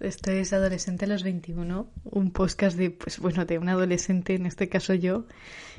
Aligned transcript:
Esto 0.00 0.30
es 0.30 0.52
Adolescente 0.52 1.06
a 1.06 1.08
los 1.08 1.24
21, 1.24 1.90
un 2.04 2.30
podcast 2.30 2.76
de, 2.76 2.90
pues 2.90 3.18
bueno, 3.18 3.44
de 3.44 3.58
un 3.58 3.68
adolescente, 3.68 4.36
en 4.36 4.46
este 4.46 4.68
caso 4.68 4.94
yo, 4.94 5.26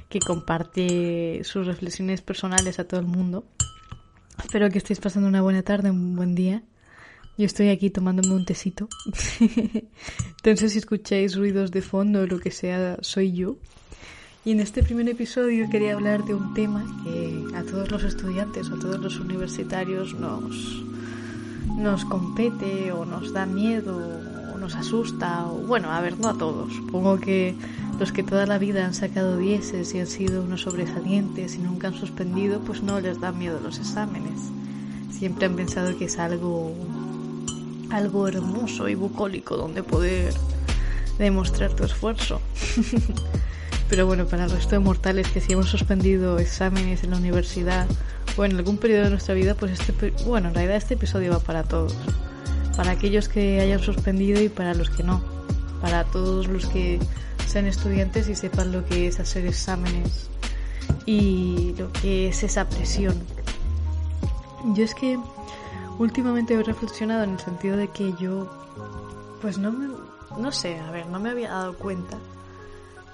que 0.09 0.19
comparte 0.19 1.41
sus 1.45 1.65
reflexiones 1.65 2.21
personales 2.21 2.79
a 2.79 2.83
todo 2.83 2.99
el 2.99 3.05
mundo. 3.05 3.45
Espero 4.43 4.69
que 4.69 4.77
estéis 4.77 4.99
pasando 4.99 5.29
una 5.29 5.41
buena 5.41 5.63
tarde, 5.63 5.89
un 5.89 6.17
buen 6.17 6.35
día. 6.35 6.63
Yo 7.37 7.45
estoy 7.45 7.69
aquí 7.69 7.89
tomándome 7.91 8.35
un 8.35 8.43
tecito. 8.43 8.89
Entonces, 10.37 10.73
si 10.73 10.79
escucháis 10.79 11.37
ruidos 11.37 11.71
de 11.71 11.81
fondo 11.81 12.21
o 12.21 12.27
lo 12.27 12.39
que 12.39 12.51
sea, 12.51 12.97
soy 12.99 13.31
yo. 13.31 13.55
Y 14.43 14.51
en 14.51 14.59
este 14.59 14.83
primer 14.83 15.07
episodio 15.07 15.69
quería 15.69 15.93
hablar 15.93 16.25
de 16.25 16.33
un 16.33 16.53
tema 16.53 16.85
que 17.05 17.55
a 17.55 17.63
todos 17.63 17.89
los 17.91 18.03
estudiantes 18.03 18.69
a 18.69 18.79
todos 18.79 18.99
los 18.99 19.17
universitarios 19.19 20.13
nos, 20.13 20.83
nos 21.79 22.03
compete 22.05 22.91
o 22.91 23.05
nos 23.05 23.31
da 23.31 23.45
miedo 23.45 23.97
o 24.53 24.57
nos 24.57 24.75
asusta 24.75 25.47
o 25.47 25.55
bueno, 25.65 25.91
a 25.91 26.01
ver, 26.01 26.19
no 26.19 26.29
a 26.29 26.37
todos. 26.37 26.73
Supongo 26.73 27.19
que 27.19 27.55
los 27.99 28.11
que 28.11 28.23
toda 28.23 28.45
la 28.45 28.57
vida 28.57 28.85
han 28.85 28.93
sacado 28.93 29.37
dieces 29.37 29.93
y 29.95 29.99
han 29.99 30.07
sido 30.07 30.43
unos 30.43 30.61
sobresalientes 30.61 31.55
y 31.55 31.59
nunca 31.59 31.87
han 31.87 31.95
suspendido, 31.95 32.59
pues 32.59 32.83
no 32.83 32.99
les 32.99 33.19
da 33.19 33.31
miedo 33.31 33.59
los 33.61 33.79
exámenes. 33.79 34.39
Siempre 35.11 35.45
han 35.45 35.55
pensado 35.55 35.97
que 35.97 36.05
es 36.05 36.19
algo 36.19 36.73
algo 37.89 38.27
hermoso 38.27 38.87
y 38.87 38.95
bucólico 38.95 39.57
donde 39.57 39.81
poder 39.81 40.33
demostrar 41.17 41.71
tu 41.73 41.83
esfuerzo. 41.83 42.41
Pero 43.89 44.05
bueno, 44.05 44.27
para 44.27 44.45
el 44.45 44.51
resto 44.51 44.71
de 44.71 44.79
mortales 44.79 45.27
que 45.29 45.41
si 45.41 45.53
hemos 45.53 45.69
suspendido 45.69 46.37
exámenes 46.37 47.03
en 47.03 47.11
la 47.11 47.17
universidad 47.17 47.87
o 48.39 48.45
en 48.45 48.55
algún 48.55 48.77
periodo 48.77 49.03
de 49.03 49.09
nuestra 49.09 49.33
vida, 49.33 49.53
pues 49.53 49.73
este, 49.73 50.11
bueno, 50.25 50.47
en 50.47 50.53
realidad 50.53 50.77
este 50.77 50.93
episodio 50.93 51.33
va 51.33 51.39
para 51.39 51.63
todos. 51.63 51.93
Para 52.77 52.91
aquellos 52.91 53.27
que 53.27 53.59
hayan 53.59 53.81
suspendido 53.81 54.41
y 54.41 54.47
para 54.47 54.73
los 54.73 54.89
que 54.89 55.03
no. 55.03 55.21
Para 55.81 56.05
todos 56.05 56.47
los 56.47 56.65
que 56.67 56.99
sean 57.47 57.65
estudiantes 57.65 58.29
y 58.29 58.35
sepan 58.35 58.71
lo 58.71 58.85
que 58.85 59.07
es 59.07 59.19
hacer 59.19 59.45
exámenes 59.45 60.29
y 61.05 61.75
lo 61.77 61.91
que 61.91 62.29
es 62.29 62.43
esa 62.43 62.69
presión. 62.69 63.21
Yo 64.73 64.85
es 64.85 64.95
que 64.95 65.19
últimamente 65.97 66.53
he 66.53 66.63
reflexionado 66.63 67.25
en 67.25 67.31
el 67.31 67.39
sentido 67.39 67.75
de 67.75 67.89
que 67.89 68.13
yo, 68.21 68.49
pues 69.41 69.57
no 69.57 69.73
me, 69.73 69.89
no 70.37 70.51
sé, 70.53 70.79
a 70.79 70.91
ver, 70.91 71.07
no 71.07 71.19
me 71.19 71.31
había 71.31 71.49
dado 71.49 71.77
cuenta 71.77 72.17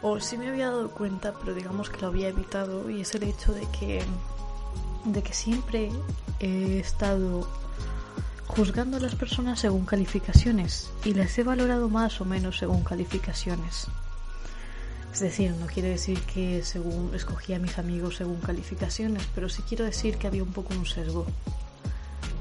o 0.04 0.20
sí 0.20 0.38
me 0.38 0.50
había 0.50 0.68
dado 0.68 0.92
cuenta, 0.92 1.34
pero 1.40 1.56
digamos 1.56 1.90
que 1.90 2.00
lo 2.02 2.08
había 2.08 2.28
evitado 2.28 2.92
y 2.92 3.02
es 3.02 3.16
el 3.16 3.24
hecho 3.24 3.54
de 3.54 3.66
que 3.72 4.04
de 5.06 5.24
que 5.24 5.34
siempre 5.34 5.92
he 6.40 6.80
estado 6.80 7.48
juzgando 8.48 8.98
a 8.98 9.00
las 9.00 9.16
personas 9.16 9.60
según 9.60 9.86
calificaciones 9.86 10.92
y 11.04 11.14
las 11.14 11.38
he 11.38 11.44
valorado 11.44 11.90
más 11.90 12.22
o 12.22 12.26
menos 12.26 12.58
según 12.58 12.84
calificaciones. 12.84 13.88
Es 15.14 15.22
decir, 15.22 15.52
no 15.52 15.68
quiere 15.68 15.90
decir 15.90 16.20
que 16.22 16.62
según 16.64 17.14
escogía 17.16 17.56
a 17.56 17.60
mis 17.60 17.78
amigos 17.78 18.18
según 18.18 18.42
calificaciones, 18.42 19.24
pero 19.34 19.48
sí 19.48 19.64
quiero 19.68 19.86
decir 19.86 20.18
que 20.18 20.28
había 20.28 20.44
un 20.44 20.52
poco 20.52 20.74
un 20.74 20.86
sesgo 20.86 21.26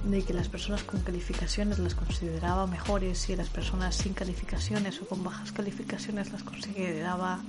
de 0.04 0.22
que 0.22 0.34
las 0.34 0.48
personas 0.48 0.82
con 0.82 1.00
calificaciones 1.00 1.78
las 1.78 1.94
consideraba 1.94 2.66
mejores 2.66 3.28
y 3.28 3.36
las 3.36 3.48
personas 3.48 3.94
sin 3.94 4.12
calificaciones 4.12 5.00
o 5.00 5.06
con 5.06 5.22
bajas 5.22 5.52
calificaciones 5.52 6.32
las 6.32 6.42
consideraba 6.42 7.40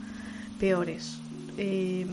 peores. 0.60 1.18
Eh, 1.58 2.06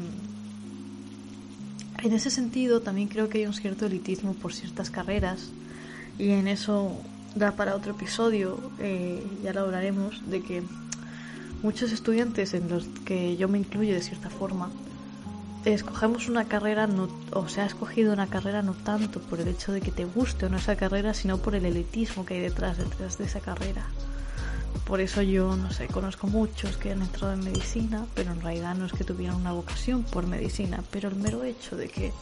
en 2.02 2.12
ese 2.12 2.30
sentido 2.30 2.80
también 2.80 3.08
creo 3.08 3.28
que 3.28 3.38
hay 3.38 3.46
un 3.46 3.54
cierto 3.54 3.86
elitismo 3.86 4.34
por 4.34 4.52
ciertas 4.52 4.90
carreras 4.90 5.50
y 6.18 6.30
en 6.30 6.48
eso 6.48 6.96
da 7.34 7.52
para 7.52 7.74
otro 7.74 7.92
episodio, 7.92 8.58
eh, 8.78 9.24
ya 9.42 9.52
lo 9.52 9.60
hablaremos, 9.60 10.28
de 10.28 10.42
que 10.42 10.62
muchos 11.62 11.92
estudiantes 11.92 12.54
en 12.54 12.68
los 12.68 12.86
que 13.04 13.36
yo 13.36 13.48
me 13.48 13.58
incluyo 13.58 13.94
de 13.94 14.02
cierta 14.02 14.28
forma, 14.28 14.70
escogemos 15.64 16.28
una 16.28 16.46
carrera, 16.46 16.88
o 17.32 17.48
se 17.48 17.60
ha 17.60 17.66
escogido 17.66 18.12
una 18.12 18.26
carrera 18.26 18.62
no 18.62 18.74
tanto 18.74 19.20
por 19.20 19.40
el 19.40 19.48
hecho 19.48 19.72
de 19.72 19.80
que 19.80 19.92
te 19.92 20.04
guste 20.04 20.46
o 20.46 20.48
no 20.48 20.56
esa 20.58 20.76
carrera, 20.76 21.14
sino 21.14 21.38
por 21.38 21.54
el 21.54 21.64
elitismo 21.64 22.26
que 22.26 22.34
hay 22.34 22.40
detrás, 22.40 22.78
detrás 22.78 23.16
de 23.18 23.24
esa 23.24 23.40
carrera. 23.40 23.86
Por 24.86 25.00
eso 25.00 25.22
yo, 25.22 25.56
no 25.56 25.70
sé, 25.70 25.86
conozco 25.86 26.26
muchos 26.26 26.76
que 26.76 26.92
han 26.92 27.02
entrado 27.02 27.32
en 27.32 27.40
medicina, 27.44 28.06
pero 28.14 28.32
en 28.32 28.40
realidad 28.40 28.74
no 28.74 28.86
es 28.86 28.92
que 28.92 29.04
tuvieran 29.04 29.36
una 29.36 29.52
vocación 29.52 30.02
por 30.02 30.26
medicina, 30.26 30.82
pero 30.90 31.08
el 31.08 31.16
mero 31.16 31.44
hecho 31.44 31.76
de 31.76 31.88
que 31.88 32.12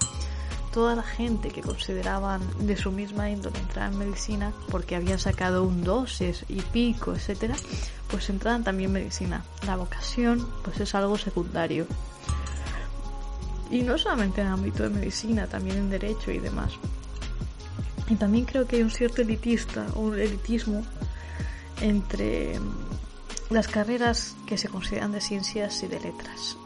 toda 0.72 0.94
la 0.94 1.02
gente 1.02 1.50
que 1.50 1.62
consideraban 1.62 2.40
de 2.60 2.76
su 2.76 2.92
misma 2.92 3.30
índole 3.30 3.58
entrar 3.58 3.92
en 3.92 3.98
medicina 3.98 4.52
porque 4.70 4.94
habían 4.94 5.18
sacado 5.18 5.64
un 5.64 5.82
dosis 5.82 6.44
y 6.48 6.60
pico, 6.60 7.14
etcétera, 7.14 7.56
pues 8.08 8.30
entraban 8.30 8.62
también 8.62 8.90
en 8.90 8.94
medicina. 8.94 9.44
La 9.66 9.76
vocación, 9.76 10.46
pues 10.62 10.80
es 10.80 10.94
algo 10.94 11.18
secundario. 11.18 11.86
Y 13.70 13.82
no 13.82 13.98
solamente 13.98 14.40
en 14.40 14.48
el 14.48 14.52
ámbito 14.52 14.82
de 14.82 14.90
medicina, 14.90 15.46
también 15.46 15.76
en 15.76 15.90
derecho 15.90 16.30
y 16.30 16.38
demás. 16.38 16.72
Y 18.08 18.16
también 18.16 18.44
creo 18.44 18.66
que 18.66 18.76
hay 18.76 18.82
un 18.82 18.90
cierto 18.90 19.22
elitista 19.22 19.86
o 19.94 20.00
un 20.00 20.18
elitismo 20.18 20.84
entre 21.80 22.58
las 23.50 23.68
carreras 23.68 24.36
que 24.46 24.56
se 24.56 24.68
consideran 24.68 25.12
de 25.12 25.20
ciencias 25.20 25.82
y 25.82 25.88
de 25.88 26.00
letras. 26.00 26.56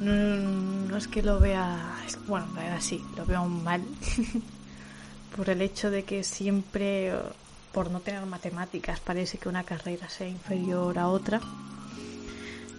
No, 0.00 0.12
no 0.12 0.96
es 0.96 1.08
que 1.08 1.22
lo 1.22 1.38
vea, 1.38 1.96
bueno, 2.26 2.46
en 2.50 2.56
realidad 2.56 2.80
sí, 2.80 3.02
lo 3.16 3.24
veo 3.24 3.44
mal, 3.46 3.82
por 5.36 5.48
el 5.48 5.62
hecho 5.62 5.90
de 5.90 6.04
que 6.04 6.24
siempre, 6.24 7.08
eh, 7.08 7.18
por 7.72 7.90
no 7.90 8.00
tener 8.00 8.26
matemáticas, 8.26 9.00
parece 9.00 9.38
que 9.38 9.48
una 9.48 9.64
carrera 9.64 10.08
sea 10.08 10.28
inferior 10.28 10.98
a 10.98 11.08
otra. 11.08 11.40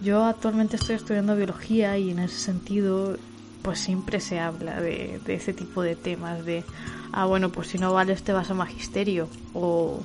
Yo 0.02 0.24
actualmente 0.24 0.76
estoy 0.76 0.96
estudiando 0.96 1.34
biología 1.34 1.96
y 1.98 2.10
en 2.10 2.18
ese 2.18 2.38
sentido 2.38 3.16
pues 3.62 3.78
siempre 3.78 4.20
se 4.20 4.38
habla 4.38 4.78
de, 4.78 5.18
de 5.24 5.34
ese 5.34 5.54
tipo 5.54 5.80
de 5.80 5.96
temas 5.96 6.44
de 6.44 6.64
ah 7.12 7.24
bueno 7.24 7.50
pues 7.50 7.68
si 7.68 7.78
no 7.78 7.94
vales 7.94 8.22
te 8.22 8.34
vas 8.34 8.50
a 8.50 8.54
magisterio 8.54 9.26
o 9.54 10.02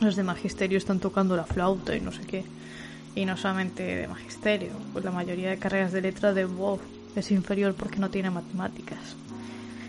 los 0.00 0.16
de 0.16 0.22
magisterio 0.22 0.78
están 0.78 1.00
tocando 1.00 1.36
la 1.36 1.44
flauta 1.44 1.96
y 1.96 2.00
no 2.00 2.12
sé 2.12 2.22
qué 2.22 2.44
y 3.14 3.24
no 3.24 3.36
solamente 3.36 3.82
de 3.82 4.08
magisterio 4.08 4.72
pues 4.92 5.04
la 5.04 5.10
mayoría 5.10 5.50
de 5.50 5.58
carreras 5.58 5.92
de 5.92 6.02
letra 6.02 6.32
de 6.32 6.44
wow 6.44 6.80
es 7.16 7.30
inferior 7.30 7.74
porque 7.74 7.98
no 7.98 8.10
tiene 8.10 8.30
matemáticas 8.30 9.16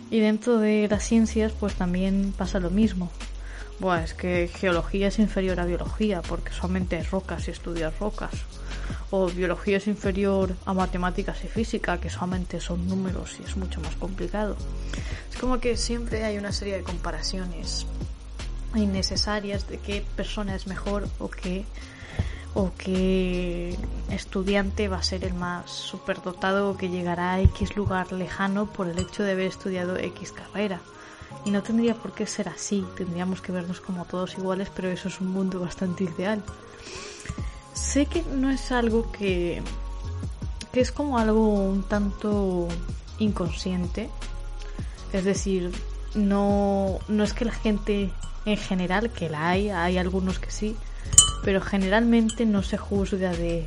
y 0.09 0.19
dentro 0.19 0.57
de 0.57 0.87
las 0.89 1.03
ciencias 1.03 1.51
pues 1.51 1.75
también 1.75 2.33
pasa 2.37 2.59
lo 2.59 2.69
mismo 2.69 3.11
Buah, 3.79 4.03
es 4.03 4.13
que 4.13 4.49
geología 4.49 5.07
es 5.07 5.19
inferior 5.19 5.57
a 5.61 5.65
biología 5.65 6.21
porque 6.21 6.51
solamente 6.51 6.97
hay 6.97 7.03
rocas 7.03 7.47
y 7.47 7.51
estudias 7.51 7.97
rocas. 7.97 8.31
O 9.09 9.27
biología 9.27 9.77
es 9.77 9.87
inferior 9.87 10.53
a 10.65 10.73
matemáticas 10.73 11.45
y 11.45 11.47
física 11.47 11.97
que 11.97 12.09
solamente 12.09 12.59
son 12.59 12.89
números 12.89 13.37
y 13.39 13.43
es 13.43 13.55
mucho 13.55 13.79
más 13.79 13.95
complicado. 13.95 14.57
Es 15.31 15.37
como 15.39 15.61
que 15.61 15.77
siempre 15.77 16.25
hay 16.25 16.37
una 16.37 16.51
serie 16.51 16.75
de 16.75 16.83
comparaciones 16.83 17.85
innecesarias 18.75 19.67
de 19.67 19.77
qué 19.77 20.05
persona 20.15 20.55
es 20.55 20.67
mejor 20.67 21.07
o 21.19 21.29
qué 21.29 21.65
o 22.53 22.71
qué 22.77 23.77
estudiante 24.09 24.87
va 24.87 24.97
a 24.97 25.03
ser 25.03 25.23
el 25.23 25.33
más 25.33 25.69
superdotado 25.69 26.71
o 26.71 26.77
que 26.77 26.89
llegará 26.89 27.33
a 27.33 27.41
X 27.41 27.75
lugar 27.75 28.11
lejano 28.11 28.65
por 28.65 28.87
el 28.87 28.99
hecho 28.99 29.23
de 29.23 29.33
haber 29.33 29.47
estudiado 29.47 29.97
X 29.97 30.31
carrera. 30.31 30.81
Y 31.45 31.51
no 31.51 31.61
tendría 31.61 31.93
por 31.93 32.13
qué 32.13 32.25
ser 32.25 32.49
así, 32.49 32.83
tendríamos 32.97 33.41
que 33.41 33.51
vernos 33.51 33.79
como 33.79 34.05
todos 34.05 34.37
iguales, 34.37 34.69
pero 34.75 34.89
eso 34.89 35.09
es 35.09 35.21
un 35.21 35.31
mundo 35.31 35.59
bastante 35.59 36.05
ideal. 36.05 36.43
Sé 37.73 38.07
que 38.07 38.23
no 38.23 38.49
es 38.49 38.71
algo 38.71 39.11
que, 39.11 39.61
que 40.73 40.81
es 40.81 40.91
como 40.91 41.19
algo 41.19 41.47
un 41.47 41.83
tanto 41.83 42.67
inconsciente, 43.19 44.09
es 45.13 45.23
decir, 45.23 45.71
no, 46.15 46.99
no 47.07 47.23
es 47.23 47.33
que 47.33 47.45
la 47.45 47.51
gente 47.51 48.11
en 48.51 48.57
general, 48.57 49.09
que 49.09 49.29
la 49.29 49.49
hay, 49.49 49.69
hay 49.69 49.97
algunos 49.97 50.39
que 50.39 50.51
sí, 50.51 50.75
pero 51.43 51.61
generalmente 51.61 52.45
no 52.45 52.63
se 52.63 52.77
juzga 52.77 53.31
de, 53.31 53.65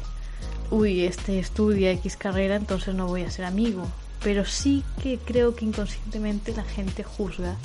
uy, 0.71 1.05
este 1.05 1.39
estudia 1.39 1.91
X 1.93 2.17
carrera, 2.17 2.57
entonces 2.57 2.95
no 2.95 3.07
voy 3.07 3.23
a 3.23 3.31
ser 3.31 3.45
amigo. 3.45 3.87
Pero 4.23 4.45
sí 4.45 4.85
que 5.03 5.19
creo 5.19 5.57
que 5.57 5.65
inconscientemente 5.65 6.55
la 6.55 6.65
gente 6.65 7.03
juzga 7.03 7.57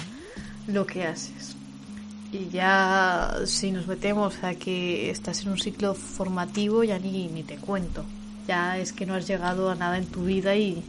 lo 0.68 0.86
que 0.86 1.06
haces. 1.06 1.56
Y 2.32 2.50
ya 2.50 3.36
si 3.46 3.72
nos 3.72 3.88
metemos 3.88 4.44
a 4.44 4.56
que 4.56 5.10
estás 5.10 5.44
en 5.44 5.50
un 5.50 5.58
ciclo 5.58 5.94
formativo, 5.94 6.84
ya 6.84 7.00
ni, 7.00 7.28
ni 7.28 7.44
te 7.44 7.58
cuento. 7.58 8.04
Ya 8.48 8.78
es 8.78 8.92
que 8.92 9.06
no 9.06 9.14
has 9.14 9.28
llegado 9.28 9.70
a 9.70 9.76
nada 9.76 9.98
en 9.98 10.08
tu 10.08 10.26
vida 10.26 10.56
y, 10.56 10.84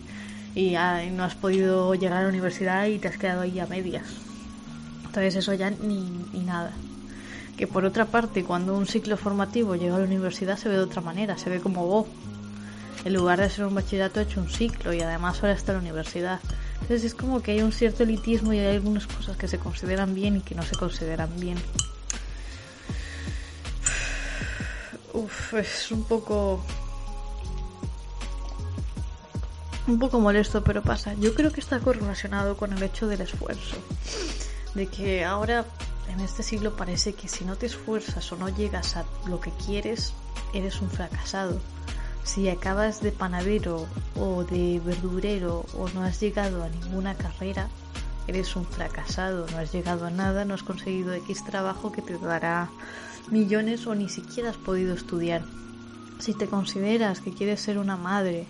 y 0.54 0.70
ya 0.70 1.04
no 1.10 1.24
has 1.24 1.34
podido 1.34 1.94
llegar 1.94 2.18
a 2.18 2.22
la 2.22 2.28
universidad 2.28 2.86
y 2.86 2.98
te 2.98 3.08
has 3.08 3.18
quedado 3.18 3.42
ahí 3.42 3.60
a 3.60 3.66
medias. 3.66 4.27
Entonces 5.18 5.42
eso 5.42 5.52
ya 5.54 5.70
ni, 5.70 6.08
nada. 6.44 6.70
Que 7.56 7.66
por 7.66 7.84
otra 7.84 8.04
parte, 8.04 8.44
cuando 8.44 8.76
un 8.76 8.86
ciclo 8.86 9.16
formativo 9.16 9.74
llega 9.74 9.96
a 9.96 9.98
la 9.98 10.04
universidad 10.04 10.56
se 10.56 10.68
ve 10.68 10.76
de 10.76 10.82
otra 10.82 11.00
manera, 11.00 11.36
se 11.36 11.50
ve 11.50 11.58
como 11.58 11.84
vos. 11.88 12.06
En 13.04 13.14
lugar 13.14 13.40
de 13.40 13.50
ser 13.50 13.64
un 13.64 13.74
bachillerato, 13.74 14.20
he 14.20 14.22
hecho 14.22 14.40
un 14.40 14.48
ciclo 14.48 14.92
y 14.92 15.00
además 15.00 15.42
ahora 15.42 15.54
está 15.54 15.72
la 15.72 15.80
universidad. 15.80 16.38
Entonces 16.74 17.02
es 17.02 17.14
como 17.16 17.42
que 17.42 17.50
hay 17.50 17.62
un 17.62 17.72
cierto 17.72 18.04
elitismo 18.04 18.52
y 18.52 18.60
hay 18.60 18.76
algunas 18.76 19.08
cosas 19.08 19.36
que 19.36 19.48
se 19.48 19.58
consideran 19.58 20.14
bien 20.14 20.36
y 20.36 20.40
que 20.40 20.54
no 20.54 20.62
se 20.62 20.76
consideran 20.76 21.30
bien. 21.40 21.58
Uf, 25.14 25.54
es 25.54 25.90
un 25.90 26.04
poco... 26.04 26.64
Un 29.88 29.98
poco 29.98 30.20
molesto, 30.20 30.62
pero 30.62 30.80
pasa. 30.80 31.14
Yo 31.14 31.34
creo 31.34 31.50
que 31.50 31.58
está 31.58 31.80
correlacionado 31.80 32.56
con 32.56 32.72
el 32.72 32.80
hecho 32.84 33.08
del 33.08 33.22
esfuerzo. 33.22 33.78
De 34.78 34.86
que 34.86 35.24
ahora, 35.24 35.66
en 36.08 36.20
este 36.20 36.42
siglo, 36.42 36.76
parece 36.76 37.12
que 37.12 37.28
si 37.28 37.44
no 37.44 37.56
te 37.56 37.66
esfuerzas 37.66 38.32
o 38.32 38.36
no 38.36 38.48
llegas 38.48 38.96
a 38.96 39.04
lo 39.26 39.40
que 39.40 39.50
quieres, 39.66 40.14
eres 40.54 40.80
un 40.80 40.88
fracasado 40.88 41.60
si 42.28 42.50
acabas 42.50 43.00
de 43.00 43.10
panadero 43.10 43.86
o 44.14 44.44
de 44.44 44.82
verdurero 44.84 45.64
o 45.72 45.88
no 45.94 46.02
has 46.02 46.20
llegado 46.20 46.62
a 46.62 46.68
ninguna 46.68 47.14
carrera, 47.14 47.70
eres 48.26 48.54
un 48.54 48.66
fracasado, 48.66 49.46
no 49.50 49.56
has 49.56 49.72
llegado 49.72 50.04
a 50.04 50.10
nada, 50.10 50.44
no 50.44 50.52
has 50.52 50.62
conseguido 50.62 51.14
X 51.14 51.42
trabajo 51.44 51.90
que 51.90 52.02
te 52.02 52.18
dará 52.18 52.68
millones 53.30 53.86
o 53.86 53.94
ni 53.94 54.10
siquiera 54.10 54.50
has 54.50 54.58
podido 54.58 54.94
estudiar. 54.94 55.42
Si 56.18 56.34
te 56.34 56.48
consideras 56.48 57.20
que 57.22 57.32
quieres 57.32 57.62
ser 57.62 57.78
una 57.78 57.96
madre 57.96 58.46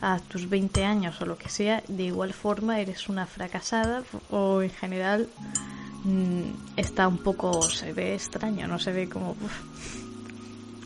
a 0.00 0.18
tus 0.18 0.48
20 0.48 0.84
años 0.84 1.20
o 1.20 1.26
lo 1.26 1.36
que 1.36 1.48
sea, 1.48 1.82
de 1.88 2.04
igual 2.04 2.32
forma 2.32 2.80
eres 2.80 3.08
una 3.08 3.26
fracasada 3.26 4.02
o 4.30 4.62
en 4.62 4.70
general 4.70 5.28
mmm, 6.04 6.50
está 6.76 7.08
un 7.08 7.18
poco, 7.18 7.62
se 7.62 7.92
ve 7.92 8.14
extraño, 8.14 8.66
no 8.66 8.78
se 8.78 8.92
ve 8.92 9.08
como... 9.08 9.36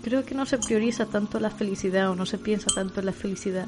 Creo 0.03 0.25
que 0.25 0.35
no 0.35 0.47
se 0.47 0.59
prioriza 0.59 1.07
tanto 1.07 1.41
la 1.41 1.51
felicidad 1.51 2.11
o 2.11 2.15
no 2.15 2.25
se 2.25 2.39
piensa 2.39 2.69
tanto 2.75 3.01
en 3.01 3.07
la 3.07 3.13
felicidad, 3.13 3.67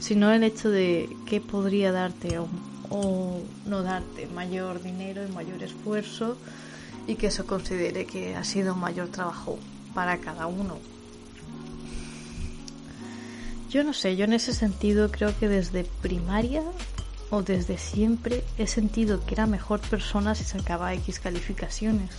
sino 0.00 0.32
el 0.32 0.42
hecho 0.42 0.70
de 0.70 1.08
qué 1.26 1.40
podría 1.40 1.92
darte 1.92 2.38
o, 2.38 2.48
o 2.90 3.40
no 3.66 3.82
darte 3.82 4.26
mayor 4.28 4.82
dinero 4.82 5.24
y 5.24 5.30
mayor 5.30 5.62
esfuerzo 5.62 6.36
y 7.06 7.14
que 7.14 7.28
eso 7.28 7.46
considere 7.46 8.06
que 8.06 8.34
ha 8.34 8.44
sido 8.44 8.74
un 8.74 8.80
mayor 8.80 9.08
trabajo 9.08 9.58
para 9.94 10.18
cada 10.18 10.46
uno. 10.46 10.78
Yo 13.68 13.84
no 13.84 13.92
sé, 13.92 14.16
yo 14.16 14.24
en 14.24 14.32
ese 14.32 14.54
sentido 14.54 15.10
creo 15.10 15.38
que 15.38 15.46
desde 15.46 15.84
primaria 15.84 16.62
o 17.30 17.42
desde 17.42 17.76
siempre 17.76 18.42
he 18.56 18.66
sentido 18.66 19.24
que 19.26 19.34
era 19.34 19.46
mejor 19.46 19.80
persona 19.80 20.34
si 20.34 20.44
sacaba 20.44 20.94
X 20.94 21.20
calificaciones. 21.20 22.10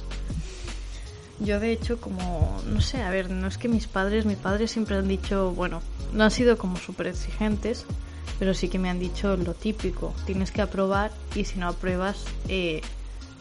Yo 1.39 1.59
de 1.59 1.71
hecho 1.71 1.99
como, 1.99 2.61
no 2.67 2.81
sé, 2.81 3.01
a 3.01 3.09
ver, 3.09 3.31
no 3.31 3.47
es 3.47 3.57
que 3.57 3.67
mis 3.67 3.87
padres, 3.87 4.25
mis 4.25 4.37
padres 4.37 4.69
siempre 4.69 4.97
han 4.97 5.07
dicho, 5.07 5.51
bueno, 5.51 5.81
no 6.13 6.23
han 6.23 6.31
sido 6.31 6.57
como 6.57 6.77
súper 6.77 7.07
exigentes, 7.07 7.85
pero 8.37 8.53
sí 8.53 8.69
que 8.69 8.77
me 8.77 8.89
han 8.89 8.99
dicho 8.99 9.35
lo 9.35 9.55
típico, 9.55 10.13
tienes 10.25 10.51
que 10.51 10.61
aprobar 10.61 11.11
y 11.33 11.45
si 11.45 11.57
no 11.57 11.67
apruebas 11.67 12.25
eh, 12.47 12.81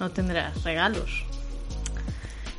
no 0.00 0.10
tendrás 0.10 0.62
regalos. 0.62 1.24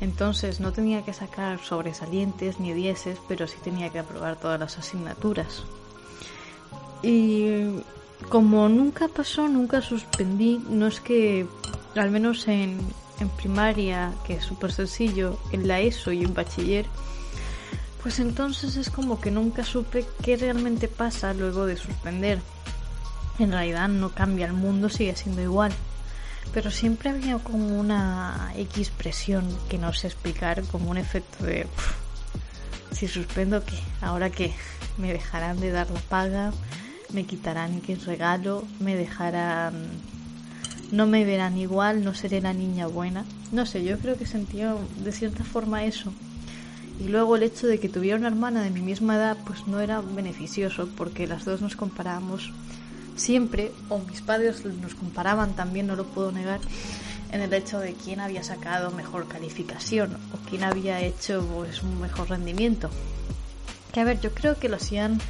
Entonces 0.00 0.60
no 0.60 0.72
tenía 0.72 1.04
que 1.04 1.12
sacar 1.12 1.60
sobresalientes 1.60 2.58
ni 2.58 2.72
dieces, 2.72 3.18
pero 3.28 3.46
sí 3.46 3.56
tenía 3.62 3.90
que 3.90 3.98
aprobar 3.98 4.36
todas 4.36 4.58
las 4.58 4.78
asignaturas. 4.78 5.64
Y 7.02 7.82
como 8.28 8.68
nunca 8.68 9.08
pasó, 9.08 9.48
nunca 9.48 9.82
suspendí, 9.82 10.60
no 10.68 10.86
es 10.86 11.00
que, 11.00 11.46
al 11.96 12.10
menos 12.10 12.48
en, 12.48 12.78
en 13.20 13.28
primaria, 13.30 14.12
que 14.26 14.34
es 14.34 14.44
súper 14.44 14.72
sencillo, 14.72 15.38
en 15.52 15.68
la 15.68 15.80
ESO 15.80 16.12
y 16.12 16.24
en 16.24 16.34
bachiller, 16.34 16.86
pues 18.02 18.18
entonces 18.18 18.76
es 18.76 18.88
como 18.88 19.20
que 19.20 19.30
nunca 19.30 19.64
supe 19.64 20.06
qué 20.22 20.36
realmente 20.36 20.88
pasa 20.88 21.34
luego 21.34 21.66
de 21.66 21.76
suspender. 21.76 22.40
En 23.38 23.52
realidad 23.52 23.88
no 23.88 24.10
cambia 24.10 24.46
el 24.46 24.54
mundo, 24.54 24.88
sigue 24.88 25.14
siendo 25.16 25.42
igual. 25.42 25.72
Pero 26.52 26.70
siempre 26.70 27.10
había 27.10 27.38
como 27.38 27.78
una 27.78 28.52
X 28.56 28.90
presión 28.90 29.46
que 29.68 29.78
no 29.78 29.92
sé 29.92 30.08
explicar, 30.08 30.62
como 30.64 30.90
un 30.90 30.96
efecto 30.96 31.44
de... 31.44 31.66
si 32.92 33.06
suspendo, 33.08 33.64
¿qué? 33.64 33.78
¿Ahora 34.00 34.30
qué? 34.30 34.52
¿Me 34.98 35.12
dejarán 35.12 35.60
de 35.60 35.70
dar 35.70 35.90
la 35.90 36.00
paga? 36.00 36.52
¿Me 37.12 37.24
quitarán 37.24 37.76
X 37.78 38.04
regalo? 38.06 38.64
¿Me 38.80 38.96
dejarán 38.96 39.90
no 40.92 41.06
me 41.06 41.24
verán 41.24 41.56
igual, 41.56 42.02
no 42.02 42.14
seré 42.14 42.40
la 42.40 42.52
niña 42.52 42.88
buena. 42.88 43.24
No 43.52 43.64
sé, 43.64 43.84
yo 43.84 43.98
creo 43.98 44.16
que 44.16 44.26
sentía 44.26 44.74
de 45.04 45.12
cierta 45.12 45.44
forma 45.44 45.84
eso. 45.84 46.12
Y 46.98 47.08
luego 47.08 47.36
el 47.36 47.44
hecho 47.44 47.66
de 47.66 47.78
que 47.78 47.88
tuviera 47.88 48.18
una 48.18 48.28
hermana 48.28 48.62
de 48.62 48.70
mi 48.70 48.80
misma 48.80 49.16
edad, 49.16 49.36
pues 49.46 49.66
no 49.66 49.80
era 49.80 50.00
beneficioso, 50.00 50.88
porque 50.96 51.26
las 51.26 51.44
dos 51.44 51.60
nos 51.60 51.76
comparábamos 51.76 52.52
siempre, 53.20 53.72
o 53.88 53.98
mis 53.98 54.22
padres 54.22 54.64
nos 54.64 54.94
comparaban 54.94 55.54
también, 55.54 55.86
no 55.86 55.94
lo 55.94 56.04
puedo 56.04 56.32
negar, 56.32 56.60
en 57.30 57.42
el 57.42 57.52
hecho 57.52 57.78
de 57.78 57.94
quién 57.94 58.20
había 58.20 58.42
sacado 58.42 58.90
mejor 58.90 59.28
calificación 59.28 60.14
o 60.34 60.48
quién 60.48 60.64
había 60.64 61.00
hecho 61.00 61.46
pues, 61.54 61.82
un 61.82 62.00
mejor 62.00 62.30
rendimiento. 62.30 62.90
Que 63.92 64.00
a 64.00 64.04
ver, 64.04 64.20
yo 64.20 64.34
creo 64.34 64.58
que 64.58 64.68
lo 64.68 64.76
hacían, 64.76 65.20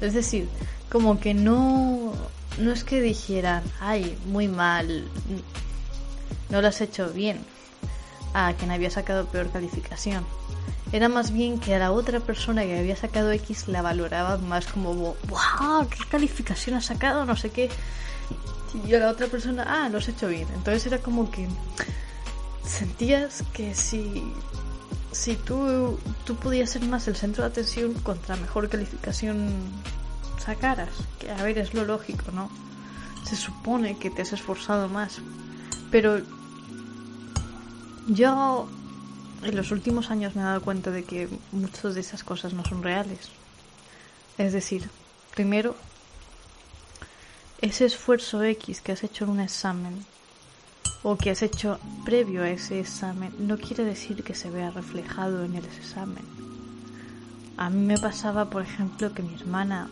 es 0.00 0.14
decir, 0.14 0.48
como 0.88 1.18
que 1.18 1.34
no 1.34 2.12
no 2.58 2.72
es 2.72 2.84
que 2.84 3.00
dijeran, 3.00 3.62
ay, 3.80 4.18
muy 4.26 4.48
mal, 4.48 5.04
no 6.50 6.60
lo 6.60 6.68
has 6.68 6.80
hecho 6.80 7.08
bien, 7.10 7.38
a 8.34 8.52
quien 8.54 8.70
había 8.70 8.90
sacado 8.90 9.26
peor 9.26 9.50
calificación. 9.50 10.24
Era 10.92 11.08
más 11.08 11.32
bien 11.32 11.60
que 11.60 11.74
a 11.74 11.78
la 11.78 11.92
otra 11.92 12.20
persona 12.20 12.62
que 12.62 12.78
había 12.78 12.96
sacado 12.96 13.30
X 13.32 13.68
la 13.68 13.82
valoraba 13.82 14.38
más 14.38 14.66
como, 14.66 14.94
wow, 14.94 15.88
qué 15.90 15.98
calificación 16.10 16.76
has 16.76 16.86
sacado, 16.86 17.26
no 17.26 17.36
sé 17.36 17.50
qué. 17.50 17.68
Y 18.86 18.94
a 18.94 18.98
la 19.00 19.10
otra 19.10 19.26
persona, 19.26 19.64
ah, 19.66 19.88
lo 19.90 19.98
has 19.98 20.08
hecho 20.08 20.28
bien. 20.28 20.48
Entonces 20.54 20.86
era 20.86 20.98
como 20.98 21.30
que 21.30 21.46
sentías 22.64 23.42
que 23.52 23.74
si, 23.74 24.32
si 25.12 25.36
tú, 25.36 25.98
tú 26.24 26.36
podías 26.36 26.70
ser 26.70 26.82
más 26.84 27.06
el 27.06 27.16
centro 27.16 27.44
de 27.44 27.50
atención 27.50 27.92
contra 27.94 28.36
mejor 28.36 28.70
calificación 28.70 29.50
sacaras. 30.38 30.90
Que 31.18 31.30
a 31.30 31.42
ver, 31.42 31.58
es 31.58 31.74
lo 31.74 31.84
lógico, 31.84 32.30
¿no? 32.32 32.48
Se 33.24 33.36
supone 33.36 33.98
que 33.98 34.10
te 34.10 34.22
has 34.22 34.32
esforzado 34.32 34.88
más. 34.88 35.18
Pero 35.90 36.22
yo 38.06 38.68
en 39.42 39.56
los 39.56 39.70
últimos 39.70 40.10
años 40.10 40.34
me 40.34 40.42
he 40.42 40.44
dado 40.44 40.62
cuenta 40.62 40.90
de 40.90 41.04
que 41.04 41.28
muchas 41.52 41.94
de 41.94 42.00
esas 42.00 42.24
cosas 42.24 42.52
no 42.52 42.64
son 42.64 42.82
reales. 42.82 43.30
Es 44.36 44.52
decir, 44.52 44.88
primero, 45.34 45.74
ese 47.60 47.86
esfuerzo 47.86 48.42
X 48.42 48.80
que 48.80 48.92
has 48.92 49.02
hecho 49.02 49.24
en 49.24 49.30
un 49.30 49.40
examen 49.40 50.04
o 51.02 51.16
que 51.16 51.30
has 51.30 51.42
hecho 51.42 51.78
previo 52.04 52.42
a 52.42 52.50
ese 52.50 52.80
examen 52.80 53.32
no 53.38 53.58
quiere 53.58 53.84
decir 53.84 54.22
que 54.22 54.34
se 54.34 54.50
vea 54.50 54.70
reflejado 54.70 55.44
en 55.44 55.54
el 55.54 55.64
examen. 55.64 56.24
A 57.56 57.70
mí 57.70 57.84
me 57.84 57.98
pasaba, 57.98 58.50
por 58.50 58.62
ejemplo, 58.62 59.12
que 59.12 59.22
mi 59.22 59.34
hermana 59.34 59.88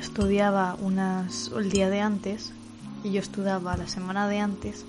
estudiaba 0.00 0.76
unas 0.80 1.50
el 1.56 1.70
día 1.70 1.90
de 1.90 2.00
antes 2.00 2.52
y 3.04 3.12
yo 3.12 3.20
estudiaba 3.20 3.76
la 3.76 3.88
semana 3.88 4.28
de 4.28 4.38
antes 4.40 4.84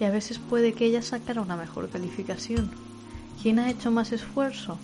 y 0.00 0.04
a 0.04 0.10
veces 0.10 0.38
puede 0.38 0.72
que 0.72 0.86
ella 0.86 1.02
sacara 1.02 1.40
una 1.40 1.56
mejor 1.56 1.88
calificación. 1.88 2.70
¿Quién 3.42 3.58
ha 3.58 3.70
hecho 3.70 3.90
más 3.90 4.12
esfuerzo? 4.12 4.78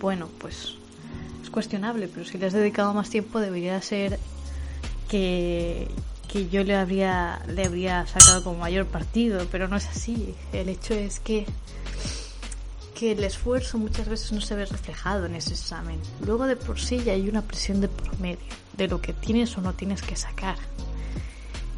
Bueno, 0.00 0.28
pues 0.38 0.74
es 1.42 1.50
cuestionable, 1.50 2.08
pero 2.08 2.24
si 2.24 2.38
le 2.38 2.46
has 2.46 2.52
dedicado 2.52 2.94
más 2.94 3.10
tiempo 3.10 3.40
debería 3.40 3.80
ser 3.82 4.18
que, 5.08 5.88
que 6.28 6.48
yo 6.48 6.64
le 6.64 6.74
habría, 6.74 7.42
le 7.48 7.64
habría 7.64 8.06
sacado 8.06 8.42
como 8.44 8.58
mayor 8.58 8.86
partido, 8.86 9.46
pero 9.50 9.68
no 9.68 9.76
es 9.76 9.86
así. 9.86 10.34
El 10.52 10.68
hecho 10.68 10.94
es 10.94 11.20
que 11.20 11.46
que 12.94 13.12
el 13.12 13.24
esfuerzo 13.24 13.76
muchas 13.76 14.08
veces 14.08 14.32
no 14.32 14.40
se 14.40 14.54
ve 14.54 14.64
reflejado 14.64 15.26
en 15.26 15.34
ese 15.34 15.50
examen. 15.50 16.00
Luego 16.24 16.46
de 16.46 16.56
por 16.56 16.78
sí 16.78 17.02
ya 17.04 17.12
hay 17.12 17.28
una 17.28 17.42
presión 17.42 17.80
de 17.80 17.88
promedio, 17.88 18.38
de 18.76 18.88
lo 18.88 19.00
que 19.00 19.12
tienes 19.12 19.58
o 19.58 19.60
no 19.60 19.74
tienes 19.74 20.00
que 20.00 20.16
sacar. 20.16 20.56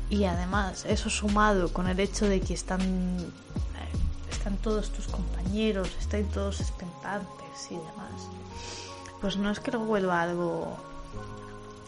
Y 0.08 0.25
además, 0.25 0.84
eso 0.86 1.10
sumado 1.10 1.72
con 1.72 1.88
el 1.88 1.98
hecho 1.98 2.28
de 2.28 2.40
que 2.40 2.54
están, 2.54 2.80
eh, 2.80 4.30
están 4.30 4.56
todos 4.58 4.90
tus 4.90 5.08
compañeros, 5.08 5.90
están 5.98 6.25
todos 6.26 6.60
expectantes 6.60 7.70
y 7.70 7.75
demás, 7.75 8.28
pues 9.20 9.36
no 9.36 9.50
es 9.50 9.58
que 9.58 9.72
lo 9.72 9.80
vuelva 9.80 10.22
algo, 10.22 10.76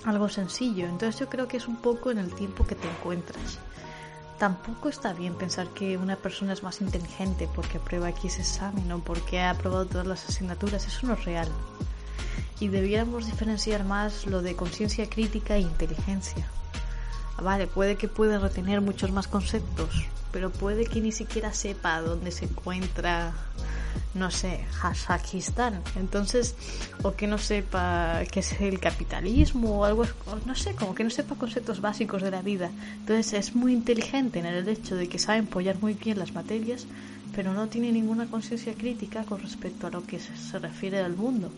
algo 0.04 0.28
sencillo. 0.28 0.86
Entonces 0.86 1.20
yo 1.20 1.28
creo 1.28 1.46
que 1.46 1.58
es 1.58 1.68
un 1.68 1.76
poco 1.76 2.10
en 2.10 2.18
el 2.18 2.34
tiempo 2.34 2.66
que 2.66 2.74
te 2.74 2.88
encuentras. 2.88 3.58
tampoco 4.38 4.88
está 4.88 5.12
bien 5.12 5.34
pensar 5.34 5.66
que 5.68 5.96
una 5.96 6.14
persona 6.14 6.52
es 6.52 6.62
más 6.62 6.80
inteligente 6.80 7.48
porque 7.56 7.78
aprueba 7.78 8.08
X 8.10 8.38
examen 8.38 8.90
o 8.92 9.00
porque 9.00 9.40
ha 9.40 9.50
aprobado 9.50 9.86
todas 9.86 10.06
las 10.06 10.28
asignaturas. 10.28 10.86
Eso 10.86 11.06
no 11.06 11.14
es 11.14 11.24
real. 11.24 11.48
Y 12.60 12.68
debiéramos 12.68 13.26
diferenciar 13.26 13.84
más 13.84 14.26
lo 14.26 14.42
de 14.42 14.56
conciencia 14.56 15.08
crítica 15.08 15.56
e 15.56 15.60
inteligencia. 15.60 16.48
Vale, 17.42 17.68
puede 17.68 17.96
que 17.96 18.08
pueda 18.08 18.38
retener 18.38 18.80
muchos 18.80 19.12
más 19.12 19.28
conceptos, 19.28 20.06
pero 20.32 20.50
puede 20.50 20.86
que 20.86 21.00
ni 21.00 21.12
siquiera 21.12 21.52
sepa 21.52 22.00
dónde 22.00 22.32
se 22.32 22.46
encuentra, 22.46 23.32
no 24.14 24.32
sé, 24.32 24.64
Kazajistán. 24.82 25.80
Entonces, 25.96 26.56
o 27.04 27.12
que 27.12 27.28
no 27.28 27.38
sepa 27.38 28.22
qué 28.32 28.40
es 28.40 28.60
el 28.60 28.80
capitalismo 28.80 29.78
o 29.78 29.84
algo, 29.84 30.04
no 30.46 30.54
sé, 30.56 30.74
como 30.74 30.96
que 30.96 31.04
no 31.04 31.10
sepa 31.10 31.36
conceptos 31.36 31.80
básicos 31.80 32.22
de 32.22 32.32
la 32.32 32.42
vida. 32.42 32.70
Entonces, 33.00 33.32
es 33.34 33.54
muy 33.54 33.72
inteligente 33.72 34.40
en 34.40 34.46
el 34.46 34.68
hecho 34.68 34.96
de 34.96 35.08
que 35.08 35.20
sabe 35.20 35.38
empollar 35.38 35.80
muy 35.80 35.94
bien 35.94 36.18
las 36.18 36.32
materias, 36.32 36.86
pero 37.36 37.52
no 37.52 37.68
tiene 37.68 37.92
ninguna 37.92 38.26
conciencia 38.26 38.74
crítica 38.74 39.22
con 39.22 39.40
respecto 39.40 39.86
a 39.86 39.90
lo 39.90 40.04
que 40.04 40.18
se 40.18 40.58
refiere 40.58 40.98
al 40.98 41.14
mundo. 41.14 41.52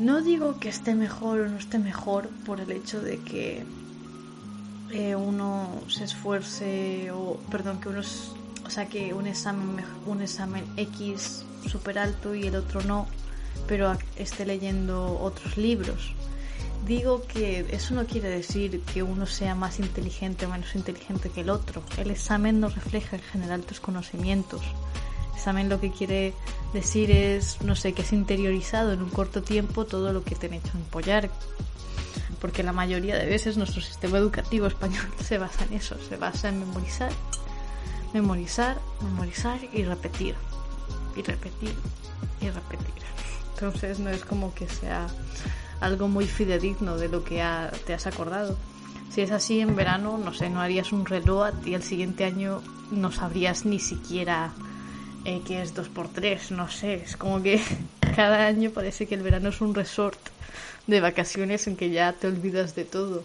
No 0.00 0.20
digo 0.22 0.58
que 0.58 0.68
esté 0.68 0.96
mejor 0.96 1.40
o 1.40 1.48
no 1.48 1.56
esté 1.56 1.78
mejor 1.78 2.28
por 2.44 2.60
el 2.60 2.72
hecho 2.72 3.00
de 3.00 3.18
que 3.18 3.64
eh, 4.94 5.16
uno 5.16 5.68
se 5.88 6.04
esfuerce 6.04 7.10
o 7.10 7.36
perdón 7.50 7.80
que 7.80 7.88
uno 7.88 8.00
o 8.00 8.70
sea 8.70 8.86
que 8.86 9.12
un 9.12 9.26
examen 9.26 9.84
un 10.06 10.22
examen 10.22 10.64
X 10.76 11.44
super 11.68 11.98
alto 11.98 12.34
y 12.34 12.44
el 12.44 12.54
otro 12.54 12.80
no 12.82 13.08
pero 13.66 13.96
esté 14.16 14.46
leyendo 14.46 15.18
otros 15.20 15.56
libros. 15.56 16.12
Digo 16.86 17.22
que 17.26 17.66
eso 17.70 17.94
no 17.94 18.06
quiere 18.06 18.28
decir 18.28 18.82
que 18.92 19.02
uno 19.02 19.26
sea 19.26 19.54
más 19.54 19.80
inteligente 19.80 20.46
o 20.46 20.50
menos 20.50 20.74
inteligente 20.74 21.30
que 21.30 21.40
el 21.40 21.50
otro. 21.50 21.82
El 21.96 22.10
examen 22.10 22.60
no 22.60 22.68
refleja 22.68 23.16
en 23.16 23.22
general 23.22 23.62
tus 23.62 23.80
conocimientos. 23.80 24.60
El 25.30 25.38
examen 25.38 25.68
lo 25.68 25.80
que 25.80 25.90
quiere 25.90 26.34
decir 26.72 27.10
es 27.10 27.62
no 27.62 27.74
sé 27.74 27.94
que 27.94 28.02
has 28.02 28.12
interiorizado 28.12 28.92
en 28.92 29.02
un 29.02 29.10
corto 29.10 29.42
tiempo 29.42 29.86
todo 29.86 30.12
lo 30.12 30.22
que 30.22 30.34
te 30.34 30.46
han 30.46 30.54
hecho 30.54 30.72
empollar 30.74 31.30
porque 32.34 32.62
la 32.62 32.72
mayoría 32.72 33.16
de 33.16 33.26
veces 33.26 33.56
nuestro 33.56 33.80
sistema 33.80 34.18
educativo 34.18 34.66
español 34.66 35.06
se 35.24 35.38
basa 35.38 35.64
en 35.64 35.74
eso, 35.74 35.96
se 36.08 36.16
basa 36.16 36.48
en 36.48 36.60
memorizar, 36.60 37.12
memorizar, 38.12 38.78
memorizar 39.02 39.58
y 39.72 39.84
repetir, 39.84 40.34
y 41.16 41.22
repetir, 41.22 41.74
y 42.40 42.50
repetir. 42.50 43.04
Entonces 43.54 44.00
no 44.00 44.10
es 44.10 44.24
como 44.24 44.54
que 44.54 44.68
sea 44.68 45.06
algo 45.80 46.08
muy 46.08 46.26
fidedigno 46.26 46.96
de 46.96 47.08
lo 47.08 47.24
que 47.24 47.42
te 47.86 47.94
has 47.94 48.06
acordado. 48.06 48.56
Si 49.10 49.20
es 49.20 49.30
así 49.30 49.60
en 49.60 49.76
verano, 49.76 50.18
no 50.18 50.34
sé, 50.34 50.50
no 50.50 50.60
harías 50.60 50.92
un 50.92 51.06
reloj 51.06 51.50
y 51.64 51.74
el 51.74 51.82
siguiente 51.82 52.24
año 52.24 52.62
no 52.90 53.12
sabrías 53.12 53.64
ni 53.64 53.78
siquiera 53.78 54.52
eh, 55.24 55.40
qué 55.46 55.62
es 55.62 55.74
2x3, 55.74 56.50
no 56.50 56.68
sé, 56.68 56.94
es 56.94 57.16
como 57.16 57.42
que 57.42 57.62
cada 58.14 58.46
año 58.46 58.70
parece 58.70 59.06
que 59.06 59.14
el 59.14 59.22
verano 59.22 59.48
es 59.48 59.60
un 59.60 59.74
resort 59.74 60.18
de 60.86 61.00
vacaciones 61.00 61.66
en 61.66 61.76
que 61.76 61.90
ya 61.90 62.12
te 62.12 62.26
olvidas 62.26 62.74
de 62.74 62.84
todo. 62.84 63.24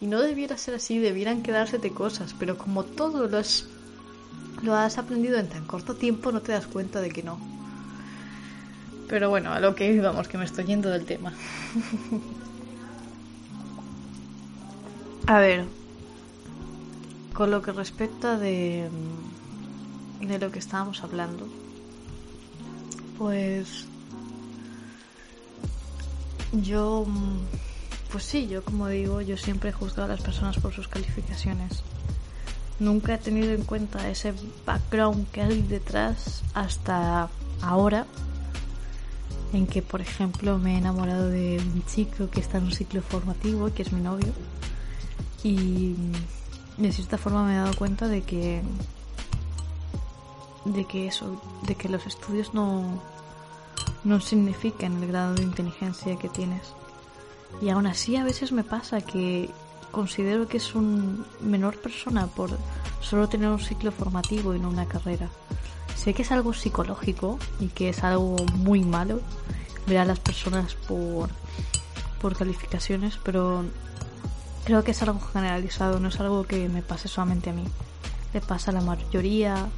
Y 0.00 0.06
no 0.06 0.20
debiera 0.20 0.56
ser 0.56 0.74
así, 0.74 0.98
debieran 0.98 1.42
quedársete 1.42 1.90
cosas, 1.90 2.34
pero 2.38 2.56
como 2.56 2.84
todo 2.84 3.26
lo 3.26 3.38
has, 3.38 3.66
lo 4.62 4.74
has 4.74 4.98
aprendido 4.98 5.38
en 5.38 5.48
tan 5.48 5.66
corto 5.66 5.94
tiempo, 5.94 6.32
no 6.32 6.40
te 6.40 6.52
das 6.52 6.66
cuenta 6.66 7.00
de 7.00 7.10
que 7.10 7.22
no. 7.22 7.38
Pero 9.08 9.28
bueno, 9.28 9.52
a 9.52 9.60
lo 9.60 9.74
que 9.74 9.92
íbamos, 9.92 10.28
que 10.28 10.38
me 10.38 10.44
estoy 10.44 10.64
yendo 10.64 10.88
del 10.88 11.04
tema. 11.04 11.34
a 15.26 15.40
ver, 15.40 15.64
con 17.34 17.50
lo 17.50 17.60
que 17.60 17.72
respecta 17.72 18.38
de, 18.38 18.88
de 20.20 20.38
lo 20.38 20.52
que 20.52 20.60
estábamos 20.60 21.02
hablando, 21.02 21.48
pues 23.18 23.89
yo, 26.52 27.06
pues 28.10 28.24
sí, 28.24 28.48
yo 28.48 28.64
como 28.64 28.88
digo, 28.88 29.20
yo 29.20 29.36
siempre 29.36 29.70
he 29.70 29.72
juzgado 29.72 30.04
a 30.04 30.16
las 30.16 30.20
personas 30.20 30.58
por 30.58 30.72
sus 30.72 30.88
calificaciones. 30.88 31.82
Nunca 32.78 33.14
he 33.14 33.18
tenido 33.18 33.52
en 33.52 33.62
cuenta 33.62 34.08
ese 34.08 34.32
background 34.64 35.30
que 35.30 35.42
hay 35.42 35.62
detrás 35.62 36.42
hasta 36.54 37.28
ahora, 37.60 38.06
en 39.52 39.66
que, 39.66 39.82
por 39.82 40.00
ejemplo, 40.00 40.58
me 40.58 40.74
he 40.74 40.78
enamorado 40.78 41.28
de 41.28 41.58
un 41.58 41.84
chico 41.86 42.30
que 42.30 42.40
está 42.40 42.58
en 42.58 42.64
un 42.64 42.72
ciclo 42.72 43.02
formativo, 43.02 43.72
que 43.74 43.82
es 43.82 43.92
mi 43.92 44.00
novio, 44.00 44.32
y 45.42 45.94
de 46.78 46.92
cierta 46.92 47.18
forma 47.18 47.44
me 47.44 47.54
he 47.54 47.58
dado 47.58 47.74
cuenta 47.76 48.08
de 48.08 48.22
que 48.22 48.62
de 50.64 50.84
que 50.84 51.06
eso, 51.06 51.40
de 51.66 51.74
que 51.74 51.88
los 51.88 52.06
estudios 52.06 52.54
no 52.54 53.02
no 54.04 54.20
significan 54.20 55.02
el 55.02 55.08
grado 55.08 55.34
de 55.34 55.42
inteligencia 55.42 56.16
que 56.16 56.28
tienes. 56.28 56.74
Y 57.60 57.68
aún 57.68 57.86
así 57.86 58.16
a 58.16 58.24
veces 58.24 58.52
me 58.52 58.64
pasa 58.64 59.00
que 59.00 59.50
considero 59.90 60.48
que 60.48 60.58
es 60.58 60.74
un 60.74 61.24
menor 61.40 61.76
persona 61.78 62.26
por 62.26 62.50
solo 63.00 63.28
tener 63.28 63.48
un 63.48 63.58
ciclo 63.58 63.92
formativo 63.92 64.54
y 64.54 64.60
no 64.60 64.68
una 64.68 64.86
carrera. 64.86 65.28
Sé 65.96 66.14
que 66.14 66.22
es 66.22 66.32
algo 66.32 66.54
psicológico 66.54 67.38
y 67.58 67.68
que 67.68 67.90
es 67.90 68.02
algo 68.04 68.36
muy 68.54 68.82
malo 68.82 69.20
ver 69.86 69.98
a 69.98 70.04
las 70.04 70.20
personas 70.20 70.74
por, 70.74 71.28
por 72.20 72.36
calificaciones, 72.36 73.18
pero 73.22 73.64
creo 74.64 74.84
que 74.84 74.92
es 74.92 75.02
algo 75.02 75.20
generalizado, 75.20 76.00
no 76.00 76.08
es 76.08 76.20
algo 76.20 76.44
que 76.44 76.68
me 76.68 76.82
pase 76.82 77.08
solamente 77.08 77.50
a 77.50 77.52
mí. 77.52 77.64
Le 78.32 78.40
pasa 78.40 78.70
a 78.70 78.74
la 78.74 78.80
mayoría 78.80 79.68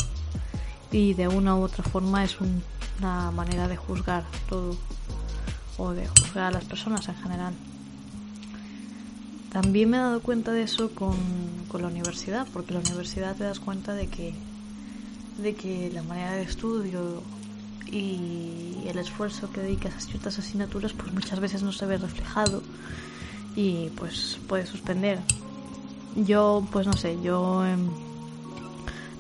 y 0.91 1.15
de 1.15 1.27
una 1.27 1.57
u 1.57 1.63
otra 1.63 1.83
forma 1.83 2.23
es 2.23 2.41
un 2.41 2.63
una 3.03 3.33
manera 3.33 3.67
de 3.67 3.77
juzgar 3.77 4.25
todo 4.49 4.77
o 5.77 5.91
de 5.91 6.07
juzgar 6.07 6.45
a 6.45 6.51
las 6.53 6.65
personas 6.65 7.09
en 7.09 7.17
general. 7.17 7.53
También 9.51 9.91
me 9.91 9.97
he 9.97 10.01
dado 10.01 10.21
cuenta 10.21 10.53
de 10.53 10.63
eso 10.63 10.91
con, 10.95 11.17
con 11.69 11.83
la 11.83 11.89
universidad, 11.89 12.47
porque 12.53 12.73
la 12.73 12.81
universidad 12.81 13.37
te 13.37 13.45
das 13.45 13.59
cuenta 13.59 13.93
de 13.95 14.07
que, 14.07 14.35
de 15.39 15.55
que 15.55 15.91
la 15.93 16.03
manera 16.03 16.33
de 16.33 16.43
estudio 16.43 17.23
y 17.91 18.85
el 18.87 18.99
esfuerzo 18.99 19.51
que 19.51 19.61
dedicas 19.61 19.95
a 19.95 20.01
ciertas 20.01 20.39
asignaturas 20.39 20.93
pues 20.95 21.13
muchas 21.13 21.41
veces 21.41 21.63
no 21.63 21.73
se 21.73 21.85
ve 21.85 21.99
reflejado 21.99 22.63
y 23.57 23.89
pues 23.97 24.39
puedes 24.49 24.69
suspender. 24.69 25.19
Yo 26.15 26.67
pues 26.71 26.87
no 26.87 26.93
sé, 26.95 27.19
yo... 27.23 27.65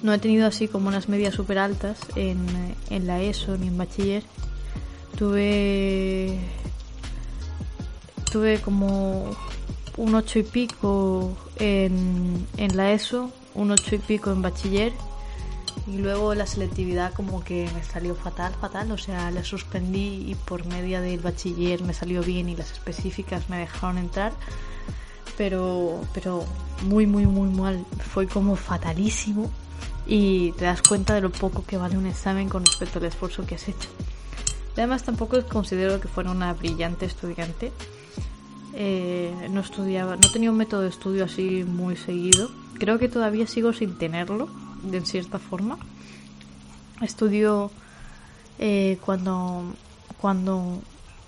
No 0.02 0.12
he 0.12 0.18
tenido 0.18 0.48
así 0.48 0.66
como 0.66 0.88
unas 0.88 1.08
medias 1.08 1.34
súper 1.34 1.58
altas 1.58 1.98
en, 2.16 2.44
en 2.90 3.06
la 3.06 3.22
ESO 3.22 3.56
ni 3.56 3.68
en 3.68 3.78
bachiller. 3.78 4.24
Tuve. 5.16 6.40
Tuve 8.32 8.60
como 8.60 9.30
un 9.96 10.14
ocho 10.14 10.38
y 10.40 10.42
pico 10.42 11.36
en, 11.56 12.46
en 12.56 12.76
la 12.76 12.92
ESO, 12.92 13.30
un 13.54 13.70
ocho 13.70 13.94
y 13.94 13.98
pico 13.98 14.32
en 14.32 14.42
bachiller. 14.42 14.92
Y 15.86 15.98
luego 15.98 16.34
la 16.34 16.46
selectividad 16.46 17.12
como 17.12 17.44
que 17.44 17.68
me 17.72 17.84
salió 17.84 18.16
fatal, 18.16 18.52
fatal. 18.60 18.90
O 18.90 18.98
sea, 18.98 19.30
la 19.30 19.44
suspendí 19.44 20.24
y 20.28 20.34
por 20.34 20.64
media 20.66 21.00
del 21.00 21.20
bachiller 21.20 21.82
me 21.84 21.94
salió 21.94 22.22
bien 22.22 22.48
y 22.48 22.56
las 22.56 22.72
específicas 22.72 23.48
me 23.48 23.58
dejaron 23.58 23.98
entrar. 23.98 24.32
Pero, 25.36 26.00
pero 26.12 26.44
muy, 26.82 27.06
muy, 27.06 27.26
muy 27.26 27.50
mal. 27.50 27.84
Fue 28.12 28.26
como 28.26 28.56
fatalísimo 28.56 29.48
y 30.06 30.52
te 30.52 30.64
das 30.64 30.82
cuenta 30.82 31.14
de 31.14 31.20
lo 31.20 31.30
poco 31.30 31.64
que 31.64 31.76
vale 31.76 31.96
un 31.96 32.06
examen 32.06 32.48
con 32.48 32.64
respecto 32.64 32.98
al 32.98 33.04
esfuerzo 33.06 33.46
que 33.46 33.54
has 33.54 33.68
hecho. 33.68 33.88
Además 34.74 35.02
tampoco 35.02 35.42
considero 35.44 36.00
que 36.00 36.08
fuera 36.08 36.30
una 36.30 36.52
brillante 36.54 37.06
estudiante. 37.06 37.72
Eh, 38.74 39.48
no 39.50 39.60
estudiaba, 39.60 40.16
no 40.16 40.32
tenía 40.32 40.50
un 40.50 40.56
método 40.56 40.80
de 40.80 40.88
estudio 40.88 41.24
así 41.24 41.64
muy 41.64 41.96
seguido. 41.96 42.50
Creo 42.78 42.98
que 42.98 43.08
todavía 43.08 43.46
sigo 43.46 43.72
sin 43.72 43.98
tenerlo, 43.98 44.48
de 44.82 45.00
cierta 45.02 45.38
forma. 45.38 45.78
Estudio 47.02 47.70
eh, 48.58 48.98
cuando, 49.04 49.64
cuando, 50.20 50.80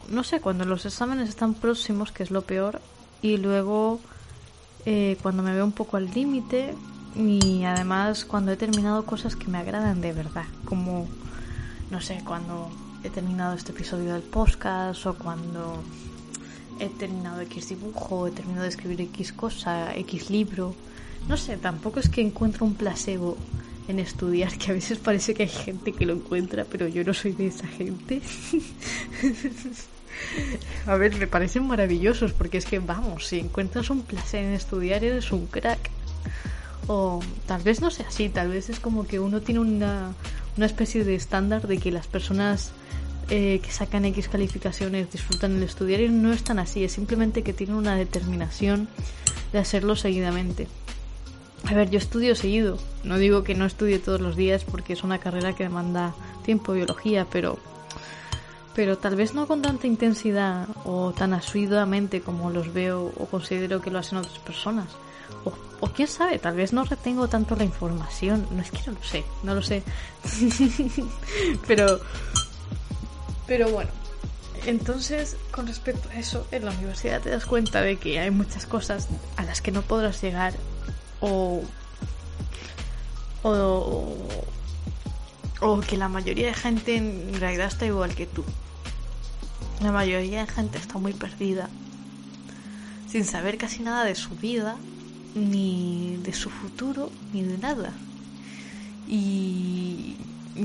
no 0.09 0.25
sé, 0.25 0.40
cuando 0.40 0.64
los 0.64 0.87
exámenes 0.87 1.28
están 1.28 1.54
próximos, 1.54 2.12
que 2.12 2.23
es 2.23 2.31
lo 2.31 2.43
peor, 2.43 2.81
y 3.21 3.37
luego 3.37 4.00
eh, 4.87 5.19
cuando 5.23 5.43
me 5.43 5.52
veo 5.52 5.64
un 5.64 5.73
poco 5.73 5.97
al 5.97 6.11
límite, 6.11 6.75
y 7.16 7.64
además 7.64 8.25
cuando 8.25 8.52
he 8.52 8.56
terminado 8.56 9.06
cosas 9.06 9.37
que 9.37 9.49
me 9.49 9.59
agradan 9.59 10.00
de 10.00 10.12
verdad, 10.12 10.47
como, 10.64 11.06
no 11.90 12.00
sé, 12.00 12.21
cuando 12.25 12.71
he 13.04 13.11
terminado 13.11 13.54
este 13.54 13.73
episodio 13.73 14.14
del 14.14 14.23
podcast 14.23 15.06
o 15.06 15.14
cuando 15.14 15.83
he 16.80 16.88
terminado 16.88 17.40
X 17.42 17.68
dibujo, 17.68 18.26
he 18.26 18.30
terminado 18.30 18.62
de 18.62 18.71
escribir 18.71 19.00
X 19.02 19.33
cosa, 19.33 19.94
X 19.97 20.30
libro. 20.30 20.75
No 21.28 21.37
sé, 21.37 21.56
tampoco 21.56 22.00
es 22.00 22.09
que 22.09 22.21
encuentro 22.21 22.66
un 22.66 22.75
placebo 22.75 23.37
en 23.88 23.99
estudiar, 23.99 24.56
que 24.59 24.71
a 24.71 24.75
veces 24.75 24.99
parece 24.99 25.35
que 25.35 25.44
hay 25.44 25.49
gente 25.49 25.92
que 25.92 26.06
lo 26.06 26.14
encuentra, 26.14 26.64
pero 26.64 26.88
yo 26.88 27.04
no 27.04 27.14
soy 27.14 27.33
de 27.33 27.49
esa 27.49 27.66
gente. 27.66 28.23
a 30.87 30.97
ver, 30.97 31.16
me 31.16 31.26
parecen 31.26 31.66
maravillosos 31.66 32.33
porque 32.33 32.59
es 32.59 32.64
que, 32.64 32.78
vamos, 32.78 33.26
si 33.26 33.38
encuentras 33.38 33.90
un 33.90 34.02
placer 34.02 34.44
en 34.44 34.52
estudiar, 34.52 35.04
eres 35.04 35.33
un 35.33 35.47
crack. 35.47 35.90
O 36.87 37.21
tal 37.47 37.62
vez 37.62 37.81
no 37.81 37.91
sea 37.91 38.09
así, 38.09 38.29
tal 38.29 38.49
vez 38.49 38.69
es 38.69 38.81
como 38.81 39.07
que 39.07 39.19
uno 39.19 39.41
tiene 39.41 39.61
una, 39.61 40.12
una 40.57 40.67
especie 40.67 41.05
de 41.05 41.14
estándar 41.14 41.67
de 41.67 41.79
que 41.79 41.91
las 41.91 42.07
personas 42.07 42.73
eh, 43.31 43.61
que 43.62 43.71
sacan 43.71 44.05
X 44.05 44.29
calificaciones 44.29 45.11
disfrutan 45.11 45.57
el 45.57 45.62
estudiar 45.62 46.00
y 46.00 46.11
no 46.11 46.33
es 46.33 46.45
tan 46.45 46.59
así, 46.59 46.85
es 46.85 46.93
simplemente 46.93 47.43
que 47.43 47.55
tienen 47.55 47.76
una 47.76 47.97
determinación 47.97 48.88
de 49.53 49.59
hacerlo 49.59 49.97
seguidamente. 49.97 50.69
A 51.64 51.73
ver, 51.73 51.88
yo 51.88 51.97
estudio 51.97 52.35
seguido, 52.35 52.79
no 53.03 53.17
digo 53.17 53.43
que 53.43 53.55
no 53.55 53.64
estudie 53.64 53.99
todos 53.99 54.21
los 54.21 54.37
días 54.37 54.64
porque 54.64 54.93
es 54.93 55.03
una 55.03 55.19
carrera 55.19 55.55
que 55.55 55.64
demanda 55.64 56.14
tiempo, 56.45 56.75
biología, 56.75 57.26
pero 57.31 57.59
pero 58.75 58.99
tal 58.99 59.14
vez 59.14 59.35
no 59.35 59.47
con 59.47 59.62
tanta 59.62 59.87
intensidad 59.87 60.67
o 60.85 61.12
tan 61.12 61.33
asiduamente 61.33 62.21
como 62.21 62.50
los 62.50 62.75
veo 62.75 63.12
o 63.17 63.26
considero 63.26 63.81
que 63.81 63.91
lo 63.91 64.00
hacen 64.00 64.19
otras 64.19 64.38
personas. 64.41 64.88
O, 65.81 65.88
quién 65.88 66.09
sabe, 66.09 66.38
tal 66.38 66.57
vez 66.57 66.73
no 66.73 66.85
retengo 66.85 67.28
tanto 67.28 67.57
la 67.57 67.64
información. 67.64 68.47
No 68.50 68.62
es 68.62 68.71
que 68.71 68.78
no 68.87 68.93
lo 68.93 69.04
sé, 69.04 69.25
no 69.43 69.54
lo 69.54 69.62
sé. 69.62 69.83
pero, 71.66 72.00
pero 73.47 73.69
bueno. 73.69 73.90
Entonces, 74.66 75.37
con 75.50 75.66
respecto 75.66 76.09
a 76.09 76.14
eso, 76.14 76.47
en 76.50 76.64
la 76.64 76.71
universidad 76.71 77.21
te 77.21 77.28
das 77.28 77.45
cuenta 77.45 77.83
de 77.83 77.97
que 77.97 78.19
hay 78.19 78.31
muchas 78.31 78.64
cosas 78.64 79.09
a 79.37 79.45
las 79.45 79.61
que 79.61 79.73
no 79.73 79.83
podrás 79.83 80.23
llegar 80.23 80.54
o, 81.21 81.62
o, 83.43 84.16
o 85.61 85.81
que 85.81 85.99
la 85.99 86.09
mayoría 86.09 86.47
de 86.47 86.54
gente 86.54 86.97
en 86.97 87.38
realidad 87.38 87.66
está 87.66 87.85
igual 87.85 88.14
que 88.14 88.26
tú. 88.26 88.43
La 89.83 89.93
mayoría 89.93 90.40
de 90.40 90.47
gente 90.47 90.78
está 90.78 90.99
muy 90.99 91.12
perdida, 91.12 91.69
sin 93.09 93.25
saber 93.25 93.59
casi 93.59 93.83
nada 93.83 94.04
de 94.04 94.14
su 94.14 94.31
vida, 94.31 94.76
ni 95.35 96.19
de 96.23 96.33
su 96.33 96.50
futuro, 96.50 97.11
ni 97.33 97.43
de 97.43 97.59
nada. 97.59 97.93
Y 99.09 100.17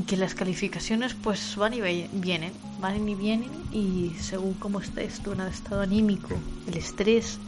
que 0.07 0.17
las 0.17 0.35
calificaciones 0.35 1.15
pues 1.15 1.55
van 1.55 1.73
y 1.73 1.81
vienen, 2.13 2.53
van 2.79 3.09
y 3.09 3.15
vienen 3.15 3.49
y 3.71 4.11
según 4.19 4.53
cómo 4.53 4.79
estés 4.79 5.19
el 5.25 5.39
estado 5.47 5.81
anímico, 5.81 6.35
el 6.67 6.77
estrés, 6.77 7.39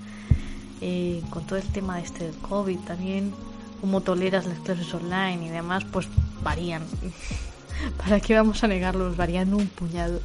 eh, 0.81 1.21
con 1.29 1.45
todo 1.45 1.59
el 1.59 1.67
tema 1.67 1.97
de 1.97 2.03
este 2.03 2.25
del 2.25 2.35
COVID 2.37 2.79
también, 2.79 3.31
cómo 3.79 4.01
toleras 4.01 4.47
las 4.47 4.57
clases 4.59 4.91
online 4.93 5.45
y 5.45 5.49
demás, 5.49 5.85
pues 5.91 6.07
varían. 6.43 6.81
¿Para 7.97 8.19
qué 8.19 8.35
vamos 8.35 8.63
a 8.63 8.67
negarlos? 8.67 9.15
Varían 9.15 9.53
un 9.53 9.67
puñado. 9.67 10.19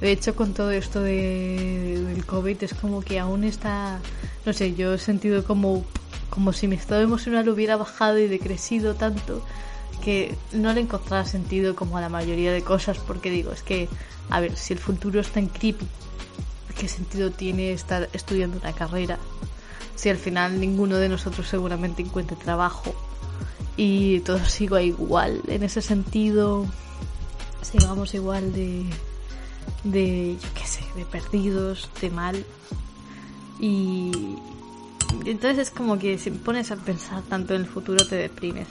De 0.00 0.12
hecho, 0.12 0.34
con 0.34 0.52
todo 0.52 0.70
esto 0.70 1.00
de, 1.00 2.02
del 2.06 2.24
COVID 2.24 2.62
es 2.62 2.74
como 2.74 3.00
que 3.00 3.18
aún 3.18 3.44
está, 3.44 3.98
no 4.44 4.52
sé, 4.52 4.74
yo 4.74 4.94
he 4.94 4.98
sentido 4.98 5.44
como, 5.44 5.84
como 6.30 6.52
si 6.52 6.68
mi 6.68 6.76
estado 6.76 7.02
emocional 7.02 7.48
hubiera 7.48 7.76
bajado 7.76 8.18
y 8.18 8.26
decrecido 8.26 8.94
tanto 8.94 9.42
que 10.04 10.36
no 10.52 10.72
le 10.72 10.82
encontraba 10.82 11.24
sentido 11.24 11.74
como 11.74 11.96
a 11.96 12.00
la 12.00 12.08
mayoría 12.08 12.52
de 12.52 12.62
cosas 12.62 12.98
porque 12.98 13.30
digo, 13.30 13.52
es 13.52 13.62
que, 13.62 13.88
a 14.30 14.40
ver, 14.40 14.56
si 14.56 14.74
el 14.74 14.78
futuro 14.78 15.20
está 15.20 15.40
en 15.40 15.48
creepy, 15.48 15.86
¿qué 16.78 16.88
sentido 16.88 17.30
tiene 17.30 17.72
estar 17.72 18.08
estudiando 18.12 18.58
una 18.58 18.72
carrera? 18.72 19.18
Si 19.94 20.10
al 20.10 20.18
final 20.18 20.60
ninguno 20.60 20.96
de 20.96 21.08
nosotros 21.08 21.48
seguramente 21.48 22.02
encuentre 22.02 22.36
trabajo 22.36 22.94
y 23.76 24.20
todo 24.20 24.44
siga 24.44 24.82
igual 24.82 25.40
en 25.48 25.62
ese 25.62 25.80
sentido, 25.80 26.66
sigamos 27.62 28.14
igual 28.14 28.52
de 28.52 28.84
de, 29.84 30.36
yo 30.40 30.48
qué 30.54 30.66
sé, 30.66 30.80
de 30.96 31.04
perdidos, 31.04 31.88
de 32.00 32.10
mal. 32.10 32.44
Y 33.60 34.36
entonces 35.24 35.68
es 35.68 35.70
como 35.70 35.98
que 35.98 36.18
si 36.18 36.30
pones 36.30 36.70
a 36.70 36.76
pensar 36.76 37.22
tanto 37.22 37.54
en 37.54 37.62
el 37.62 37.66
futuro 37.66 38.06
te 38.06 38.16
deprimes. 38.16 38.68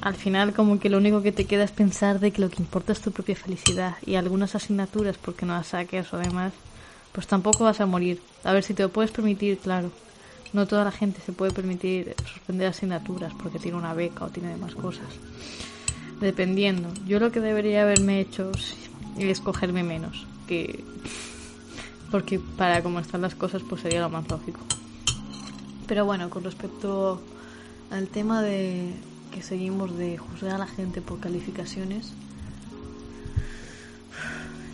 Al 0.00 0.14
final 0.14 0.52
como 0.52 0.78
que 0.78 0.90
lo 0.90 0.98
único 0.98 1.22
que 1.22 1.32
te 1.32 1.46
queda 1.46 1.64
es 1.64 1.70
pensar 1.70 2.20
de 2.20 2.30
que 2.30 2.42
lo 2.42 2.50
que 2.50 2.62
importa 2.62 2.92
es 2.92 3.00
tu 3.00 3.10
propia 3.10 3.36
felicidad 3.36 3.96
y 4.04 4.16
algunas 4.16 4.54
asignaturas 4.54 5.16
porque 5.16 5.46
no 5.46 5.54
las 5.54 5.68
saques 5.68 6.12
o 6.12 6.18
demás, 6.18 6.52
pues 7.12 7.26
tampoco 7.26 7.64
vas 7.64 7.80
a 7.80 7.86
morir. 7.86 8.20
A 8.42 8.52
ver 8.52 8.62
si 8.62 8.74
te 8.74 8.82
lo 8.82 8.90
puedes 8.90 9.10
permitir, 9.10 9.58
claro. 9.58 9.90
No 10.52 10.66
toda 10.66 10.84
la 10.84 10.92
gente 10.92 11.20
se 11.24 11.32
puede 11.32 11.52
permitir 11.52 12.14
suspender 12.26 12.68
asignaturas 12.68 13.32
porque 13.42 13.58
tiene 13.58 13.78
una 13.78 13.94
beca 13.94 14.24
o 14.24 14.28
tiene 14.28 14.50
demás 14.50 14.74
cosas. 14.74 15.06
Dependiendo. 16.20 16.90
Yo 17.06 17.18
lo 17.18 17.32
que 17.32 17.40
debería 17.40 17.82
haberme 17.82 18.20
hecho, 18.20 18.52
y 19.16 19.28
escogerme 19.28 19.82
menos. 19.82 20.26
Que. 20.46 20.84
Porque 22.10 22.38
para 22.38 22.82
cómo 22.82 23.00
están 23.00 23.22
las 23.22 23.34
cosas, 23.34 23.62
pues 23.68 23.82
sería 23.82 24.00
lo 24.00 24.10
más 24.10 24.28
lógico. 24.28 24.60
Pero 25.86 26.04
bueno, 26.04 26.30
con 26.30 26.44
respecto 26.44 27.20
al 27.90 28.08
tema 28.08 28.42
de 28.42 28.94
que 29.32 29.42
seguimos 29.42 29.96
de 29.96 30.16
juzgar 30.16 30.54
a 30.54 30.58
la 30.58 30.66
gente 30.66 31.02
por 31.02 31.20
calificaciones, 31.20 32.12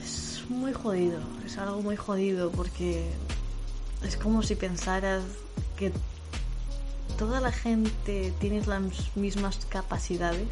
es 0.02 0.44
muy 0.48 0.72
jodido. 0.72 1.20
Es 1.44 1.58
algo 1.58 1.82
muy 1.82 1.96
jodido 1.96 2.50
porque 2.50 3.10
es 4.04 4.16
como 4.16 4.42
si 4.42 4.54
pensaras 4.54 5.22
que 5.76 5.92
toda 7.18 7.40
la 7.40 7.52
gente 7.52 8.32
tiene 8.38 8.64
las 8.64 9.16
mismas 9.16 9.66
capacidades 9.66 10.48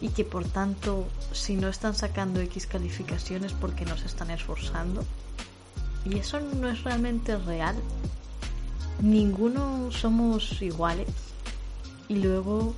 y 0.00 0.08
que 0.08 0.24
por 0.24 0.44
tanto 0.44 1.06
si 1.32 1.54
no 1.54 1.68
están 1.68 1.94
sacando 1.94 2.40
X 2.40 2.66
calificaciones 2.66 3.52
porque 3.52 3.84
no 3.84 3.96
se 3.96 4.06
están 4.06 4.30
esforzando. 4.30 5.04
Y 6.04 6.18
eso 6.18 6.40
no 6.40 6.68
es 6.68 6.82
realmente 6.82 7.36
real. 7.36 7.76
Ninguno 9.00 9.90
somos 9.90 10.62
iguales 10.62 11.08
y 12.08 12.16
luego 12.16 12.74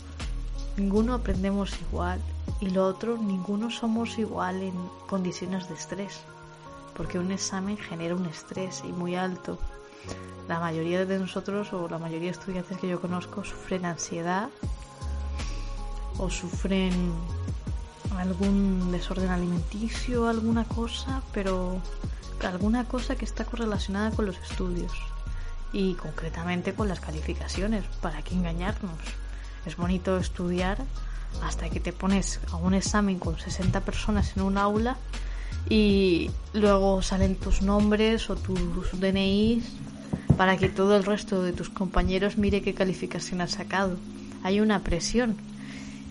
ninguno 0.77 1.15
aprendemos 1.15 1.73
igual 1.89 2.21
y 2.61 2.71
lo 2.71 2.87
otro, 2.87 3.19
ninguno 3.19 3.71
somos 3.71 4.19
igual 4.19 4.63
en 4.63 4.75
condiciones 5.07 5.69
de 5.69 5.75
estrés, 5.75 6.21
porque 6.97 7.19
un 7.19 7.31
examen 7.33 7.77
genera 7.77 8.15
un 8.15 8.27
estrés 8.27 8.83
y 8.87 8.93
muy 8.93 9.17
alto. 9.17 9.59
La 10.49 10.61
mayoría 10.61 11.05
de 11.05 11.19
nosotros 11.19 11.73
o 11.73 11.89
la 11.89 11.99
mayoría 11.99 12.31
de 12.31 12.39
estudiantes 12.39 12.79
que 12.79 12.89
yo 12.89 13.01
conozco 13.01 13.45
sufren 13.45 13.85
ansiedad 13.85 14.49
o 16.19 16.31
sufren 16.31 16.93
algún 18.19 18.93
desorden 18.93 19.31
alimenticio, 19.31 20.29
alguna 20.29 20.65
cosa, 20.65 21.23
pero 21.33 21.79
alguna 22.43 22.85
cosa 22.87 23.17
que 23.17 23.25
está 23.25 23.45
correlacionada 23.45 24.11
con 24.11 24.27
los 24.27 24.39
estudios 24.39 24.93
y 25.75 25.95
concretamente 25.95 26.73
con 26.73 26.89
las 26.89 27.01
calificaciones, 27.01 27.85
para 28.01 28.23
qué 28.23 28.35
engañarnos. 28.35 28.97
Es 29.67 29.77
bonito 29.77 30.17
estudiar 30.17 30.79
hasta 31.43 31.69
que 31.69 31.81
te 31.81 31.93
pones 31.93 32.41
a 32.53 32.57
un 32.57 32.75
examen 32.75 33.19
con 33.19 33.39
60 33.39 33.81
personas 33.81 34.37
en 34.37 34.45
un 34.45 34.57
aula 34.57 34.97
y 35.69 36.31
luego 36.53 37.03
salen 37.03 37.35
tus 37.35 37.61
nombres 37.61 38.31
o 38.31 38.37
tus 38.37 39.01
DNIs 39.01 39.65
para 40.37 40.57
que 40.57 40.69
todo 40.69 40.97
el 40.97 41.05
resto 41.05 41.43
de 41.43 41.53
tus 41.53 41.71
compañeros 41.71 42.39
mire 42.39 42.63
qué 42.63 42.73
calificación 42.73 43.41
has 43.41 43.53
sacado. 43.53 43.97
Hay 44.45 44.61
una 44.61 44.81
presión 44.85 45.37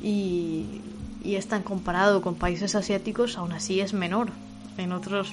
y, 0.02 0.82
y 1.24 1.36
es 1.36 1.48
tan 1.48 1.64
comparado 1.64 2.22
con 2.22 2.36
países 2.36 2.76
asiáticos, 2.76 3.38
aún 3.38 3.54
así 3.54 3.80
es 3.80 3.94
menor. 3.94 4.30
En 4.78 4.92
otros, 4.92 5.32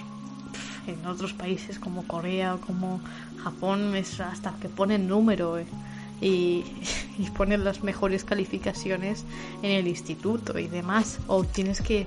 en 0.90 1.06
otros 1.06 1.32
países 1.32 1.78
como 1.78 2.06
Corea 2.06 2.54
o 2.54 2.60
como 2.60 3.00
Japón 3.42 3.94
es 3.96 4.20
hasta 4.20 4.52
que 4.60 4.68
ponen 4.68 5.08
número 5.08 5.58
eh, 5.58 5.66
y, 6.20 6.64
y, 7.18 7.30
ponen 7.30 7.64
las 7.64 7.82
mejores 7.82 8.24
calificaciones 8.24 9.24
en 9.62 9.70
el 9.70 9.88
instituto 9.88 10.58
y 10.58 10.68
demás. 10.68 11.18
O 11.26 11.44
tienes 11.44 11.80
que 11.80 12.06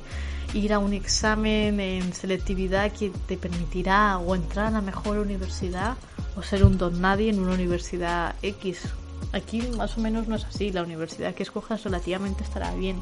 ir 0.53 0.73
a 0.73 0.79
un 0.79 0.93
examen 0.93 1.79
en 1.79 2.13
selectividad 2.13 2.91
que 2.91 3.11
te 3.27 3.37
permitirá 3.37 4.17
o 4.19 4.35
entrar 4.35 4.67
a 4.67 4.71
la 4.71 4.81
mejor 4.81 5.17
universidad 5.17 5.97
o 6.35 6.43
ser 6.43 6.63
un 6.63 6.77
don 6.77 7.01
nadie 7.01 7.29
en 7.29 7.39
una 7.39 7.53
universidad 7.53 8.35
X 8.41 8.93
Aquí 9.31 9.61
más 9.77 9.97
o 9.97 10.01
menos 10.01 10.27
no 10.27 10.35
es 10.35 10.45
así, 10.45 10.71
la 10.71 10.83
universidad 10.83 11.33
que 11.33 11.43
escojas 11.43 11.83
relativamente 11.83 12.43
estará 12.43 12.73
bien, 12.75 12.99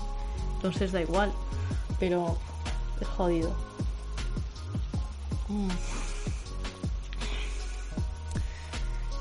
entonces 0.55 0.91
da 0.91 1.01
igual, 1.01 1.31
pero 1.99 2.37
es 3.01 3.07
jodido. 3.07 3.53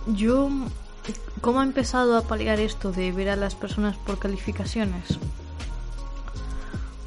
Yo, 0.07 0.49
¿cómo 1.41 1.61
he 1.61 1.65
empezado 1.65 2.17
a 2.17 2.23
paliar 2.23 2.59
esto 2.61 2.93
de 2.93 3.13
ver 3.13 3.29
a 3.29 3.37
las 3.37 3.55
personas 3.55 3.97
por 3.97 4.19
calificaciones? 4.19 5.19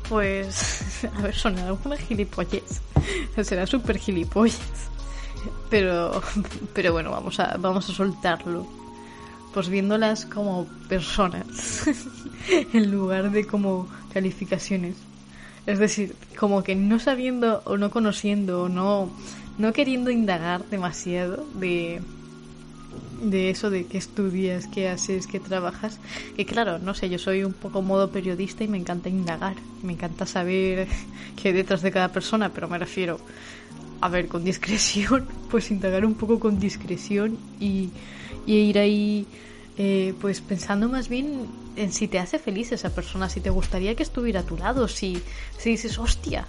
Pues, 0.09 1.05
a 1.17 1.21
ver, 1.21 1.35
son 1.35 1.57
algunas 1.59 1.99
gilipollas. 1.99 2.81
Será 3.43 3.67
súper 3.67 3.97
gilipollas. 3.97 4.59
Pero, 5.69 6.21
pero 6.73 6.93
bueno, 6.93 7.11
vamos 7.11 7.39
a, 7.39 7.57
vamos 7.57 7.89
a 7.89 7.93
soltarlo 7.93 8.65
pues 9.53 9.69
viéndolas 9.69 10.25
como 10.25 10.65
personas 10.89 11.83
en 12.73 12.91
lugar 12.91 13.31
de 13.31 13.45
como 13.45 13.87
calificaciones. 14.13 14.95
Es 15.65 15.79
decir, 15.79 16.15
como 16.37 16.63
que 16.63 16.75
no 16.75 16.99
sabiendo 16.99 17.61
o 17.65 17.77
no 17.77 17.89
conociendo 17.89 18.63
o 18.63 18.69
no, 18.69 19.09
no 19.57 19.73
queriendo 19.73 20.11
indagar 20.11 20.65
demasiado 20.65 21.45
de, 21.55 22.01
de 23.21 23.49
eso 23.49 23.69
de 23.69 23.85
qué 23.85 23.97
estudias, 23.97 24.67
qué 24.67 24.89
haces, 24.89 25.27
qué 25.27 25.39
trabajas. 25.39 25.99
Que 26.35 26.45
claro, 26.45 26.79
no 26.79 26.93
sé, 26.93 27.09
yo 27.09 27.17
soy 27.17 27.43
un 27.43 27.53
poco 27.53 27.81
modo 27.81 28.11
periodista 28.11 28.63
y 28.63 28.67
me 28.67 28.77
encanta 28.77 29.09
indagar, 29.09 29.55
me 29.81 29.93
encanta 29.93 30.25
saber 30.25 30.87
qué 31.41 31.49
hay 31.49 31.53
detrás 31.53 31.81
de 31.81 31.91
cada 31.91 32.09
persona, 32.09 32.49
pero 32.49 32.67
me 32.67 32.77
refiero, 32.77 33.19
a 34.01 34.09
ver, 34.09 34.27
con 34.27 34.43
discreción, 34.43 35.27
pues 35.49 35.71
indagar 35.71 36.05
un 36.05 36.15
poco 36.15 36.39
con 36.39 36.59
discreción 36.59 37.37
y, 37.59 37.89
y 38.45 38.55
ir 38.55 38.79
ahí, 38.79 39.25
eh, 39.77 40.13
pues 40.21 40.41
pensando 40.41 40.87
más 40.89 41.09
bien 41.09 41.47
en 41.75 41.91
si 41.91 42.07
te 42.07 42.19
hace 42.19 42.39
feliz 42.39 42.71
esa 42.71 42.89
persona, 42.91 43.29
si 43.29 43.41
te 43.41 43.49
gustaría 43.49 43.95
que 43.95 44.03
estuviera 44.03 44.41
a 44.41 44.43
tu 44.43 44.57
lado, 44.57 44.87
si, 44.87 45.21
si 45.57 45.71
dices, 45.71 45.97
hostia, 45.97 46.45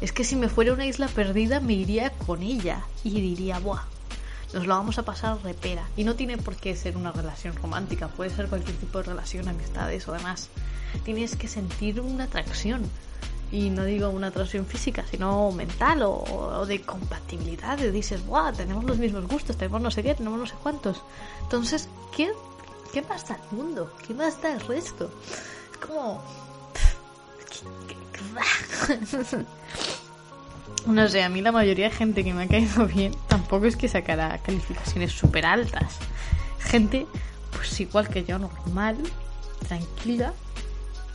es 0.00 0.12
que 0.12 0.24
si 0.24 0.36
me 0.36 0.48
fuera 0.48 0.72
una 0.72 0.86
isla 0.86 1.08
perdida 1.08 1.60
me 1.60 1.74
iría 1.74 2.10
con 2.10 2.42
ella 2.42 2.84
y 3.04 3.20
diría, 3.20 3.58
buah, 3.58 3.84
nos 4.52 4.66
lo 4.66 4.74
vamos 4.74 4.98
a 4.98 5.04
pasar 5.04 5.38
repera. 5.42 5.88
Y 5.96 6.04
no 6.04 6.14
tiene 6.14 6.38
por 6.38 6.56
qué 6.56 6.76
ser 6.76 6.96
una 6.96 7.12
relación 7.12 7.54
romántica, 7.56 8.08
puede 8.08 8.30
ser 8.30 8.48
cualquier 8.48 8.76
tipo 8.76 8.98
de 8.98 9.04
relación, 9.04 9.48
amistades 9.48 10.06
o 10.08 10.12
demás. 10.12 10.48
Tienes 11.04 11.36
que 11.36 11.48
sentir 11.48 12.00
una 12.00 12.24
atracción. 12.24 12.82
Y 13.50 13.68
no 13.68 13.84
digo 13.84 14.08
una 14.08 14.28
atracción 14.28 14.64
física, 14.64 15.04
sino 15.10 15.52
mental 15.52 16.02
o, 16.04 16.64
de 16.66 16.80
compatibilidad. 16.80 17.76
Dices, 17.78 18.24
¡buah! 18.24 18.52
Tenemos 18.52 18.84
los 18.84 18.96
mismos 18.96 19.26
gustos, 19.26 19.56
tenemos 19.58 19.82
no 19.82 19.90
sé 19.90 20.02
qué, 20.02 20.14
tenemos 20.14 20.38
no 20.38 20.46
sé 20.46 20.54
cuántos. 20.62 21.02
Entonces, 21.42 21.88
¿qué, 22.16 22.32
qué 22.92 23.02
más 23.02 23.26
da 23.26 23.36
el 23.36 23.56
mundo? 23.56 23.92
¿Qué 24.06 24.14
más 24.14 24.40
da 24.40 24.52
el 24.52 24.60
resto? 24.60 25.10
Es 25.72 25.78
como. 25.78 26.22
No 30.84 31.06
sé, 31.06 31.22
a 31.22 31.28
mí 31.28 31.40
la 31.42 31.52
mayoría 31.52 31.88
de 31.88 31.94
gente 31.94 32.24
que 32.24 32.34
me 32.34 32.42
ha 32.42 32.48
caído 32.48 32.86
bien 32.92 33.14
tampoco 33.28 33.66
es 33.66 33.76
que 33.76 33.86
sacara 33.88 34.38
calificaciones 34.38 35.12
súper 35.12 35.46
altas. 35.46 35.98
Gente, 36.58 37.06
pues 37.52 37.78
igual 37.80 38.08
que 38.08 38.24
yo, 38.24 38.40
normal, 38.40 38.96
tranquila, 39.68 40.34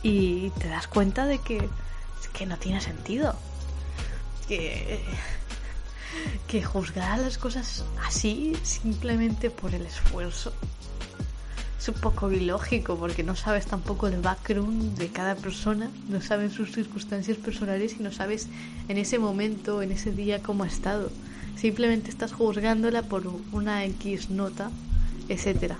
y 0.02 0.48
te 0.50 0.68
das 0.68 0.88
cuenta 0.88 1.26
de 1.26 1.38
que, 1.40 1.68
que 2.32 2.46
no 2.46 2.56
tiene 2.56 2.80
sentido. 2.80 3.36
Que, 4.48 5.04
que 6.46 6.62
juzgar 6.62 7.18
las 7.18 7.36
cosas 7.36 7.84
así 8.02 8.56
simplemente 8.62 9.50
por 9.50 9.74
el 9.74 9.84
esfuerzo 9.84 10.54
es 11.78 11.88
un 11.88 11.94
poco 11.94 12.30
ilógico 12.32 12.96
porque 12.96 13.22
no 13.22 13.36
sabes 13.36 13.66
tampoco 13.66 14.08
el 14.08 14.20
background 14.20 14.98
de 14.98 15.08
cada 15.08 15.36
persona, 15.36 15.90
no 16.08 16.20
sabes 16.20 16.52
sus 16.52 16.72
circunstancias 16.72 17.36
personales 17.38 17.96
y 17.98 18.02
no 18.02 18.10
sabes 18.10 18.48
en 18.88 18.98
ese 18.98 19.18
momento, 19.18 19.80
en 19.80 19.92
ese 19.92 20.10
día 20.10 20.42
cómo 20.42 20.64
ha 20.64 20.66
estado. 20.66 21.10
Simplemente 21.56 22.10
estás 22.10 22.32
juzgándola 22.32 23.02
por 23.02 23.22
una 23.52 23.84
X 23.84 24.30
nota, 24.30 24.70
etc. 25.28 25.74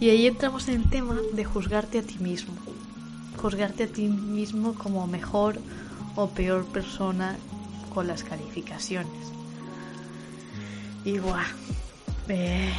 Y 0.00 0.10
ahí 0.10 0.26
entramos 0.26 0.68
en 0.68 0.82
el 0.82 0.90
tema 0.90 1.16
de 1.32 1.44
juzgarte 1.44 1.98
a 1.98 2.02
ti 2.02 2.18
mismo. 2.18 2.54
Juzgarte 3.40 3.84
a 3.84 3.88
ti 3.88 4.08
mismo 4.08 4.74
como 4.74 5.06
mejor 5.06 5.60
o 6.16 6.28
peor 6.28 6.64
persona 6.66 7.36
con 7.94 8.08
las 8.08 8.24
calificaciones. 8.24 9.32
Y 11.04 11.18
guau. 11.18 11.44
Eh, 12.28 12.72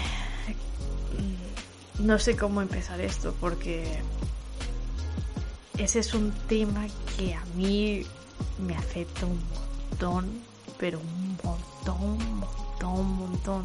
no 1.99 2.17
sé 2.17 2.35
cómo 2.35 2.61
empezar 2.61 3.01
esto 3.01 3.35
porque 3.39 4.01
ese 5.77 5.99
es 5.99 6.13
un 6.13 6.31
tema 6.47 6.87
que 7.17 7.33
a 7.33 7.43
mí 7.55 8.05
me 8.65 8.75
afecta 8.75 9.25
un 9.25 9.41
montón, 9.89 10.41
pero 10.77 10.99
un 10.99 11.37
montón, 11.43 12.39
montón, 12.39 13.05
montón. 13.15 13.63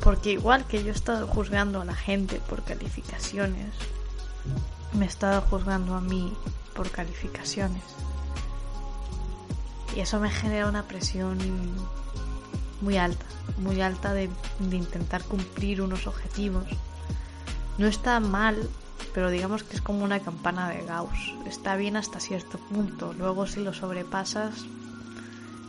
Porque 0.00 0.32
igual 0.32 0.66
que 0.66 0.82
yo 0.82 0.88
he 0.90 0.94
estado 0.94 1.26
juzgando 1.26 1.80
a 1.80 1.84
la 1.84 1.94
gente 1.94 2.40
por 2.48 2.62
calificaciones, 2.62 3.74
me 4.94 5.04
he 5.04 5.08
estado 5.08 5.42
juzgando 5.42 5.94
a 5.94 6.00
mí 6.00 6.32
por 6.74 6.90
calificaciones. 6.90 7.82
Y 9.94 10.00
eso 10.00 10.20
me 10.20 10.30
genera 10.30 10.68
una 10.68 10.84
presión 10.84 11.38
muy 12.80 12.96
alta, 12.96 13.24
muy 13.58 13.80
alta 13.80 14.14
de, 14.14 14.30
intentar 14.70 15.22
cumplir 15.24 15.82
unos 15.82 16.06
objetivos. 16.06 16.64
No 17.78 17.86
está 17.86 18.20
mal, 18.20 18.68
pero 19.14 19.30
digamos 19.30 19.62
que 19.62 19.76
es 19.76 19.82
como 19.82 20.04
una 20.04 20.20
campana 20.20 20.68
de 20.70 20.84
Gauss. 20.84 21.34
Está 21.46 21.76
bien 21.76 21.96
hasta 21.96 22.20
cierto 22.20 22.58
punto. 22.58 23.14
Luego 23.18 23.46
si 23.46 23.60
lo 23.60 23.72
sobrepasas 23.72 24.54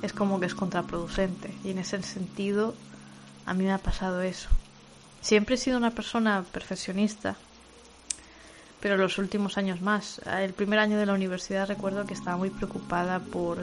es 0.02 0.14
como 0.14 0.40
que 0.40 0.46
es 0.46 0.56
contraproducente. 0.56 1.54
Y 1.64 1.72
en 1.72 1.80
ese 1.80 2.02
sentido 2.04 2.76
a 3.46 3.54
mí 3.54 3.64
me 3.64 3.74
ha 3.74 3.78
pasado 3.78 4.22
eso. 4.22 4.50
Siempre 5.22 5.56
he 5.56 5.58
sido 5.58 5.78
una 5.78 5.92
persona 5.92 6.44
perfeccionista, 6.52 7.36
pero 8.80 8.98
los 8.98 9.18
últimos 9.20 9.58
años 9.58 9.82
más. 9.82 10.20
El 10.26 10.54
primer 10.54 10.80
año 10.80 10.98
de 10.98 11.06
la 11.06 11.14
universidad 11.14 11.68
recuerdo 11.68 12.06
que 12.06 12.14
estaba 12.14 12.38
muy 12.38 12.50
preocupada 12.50 13.20
por 13.20 13.60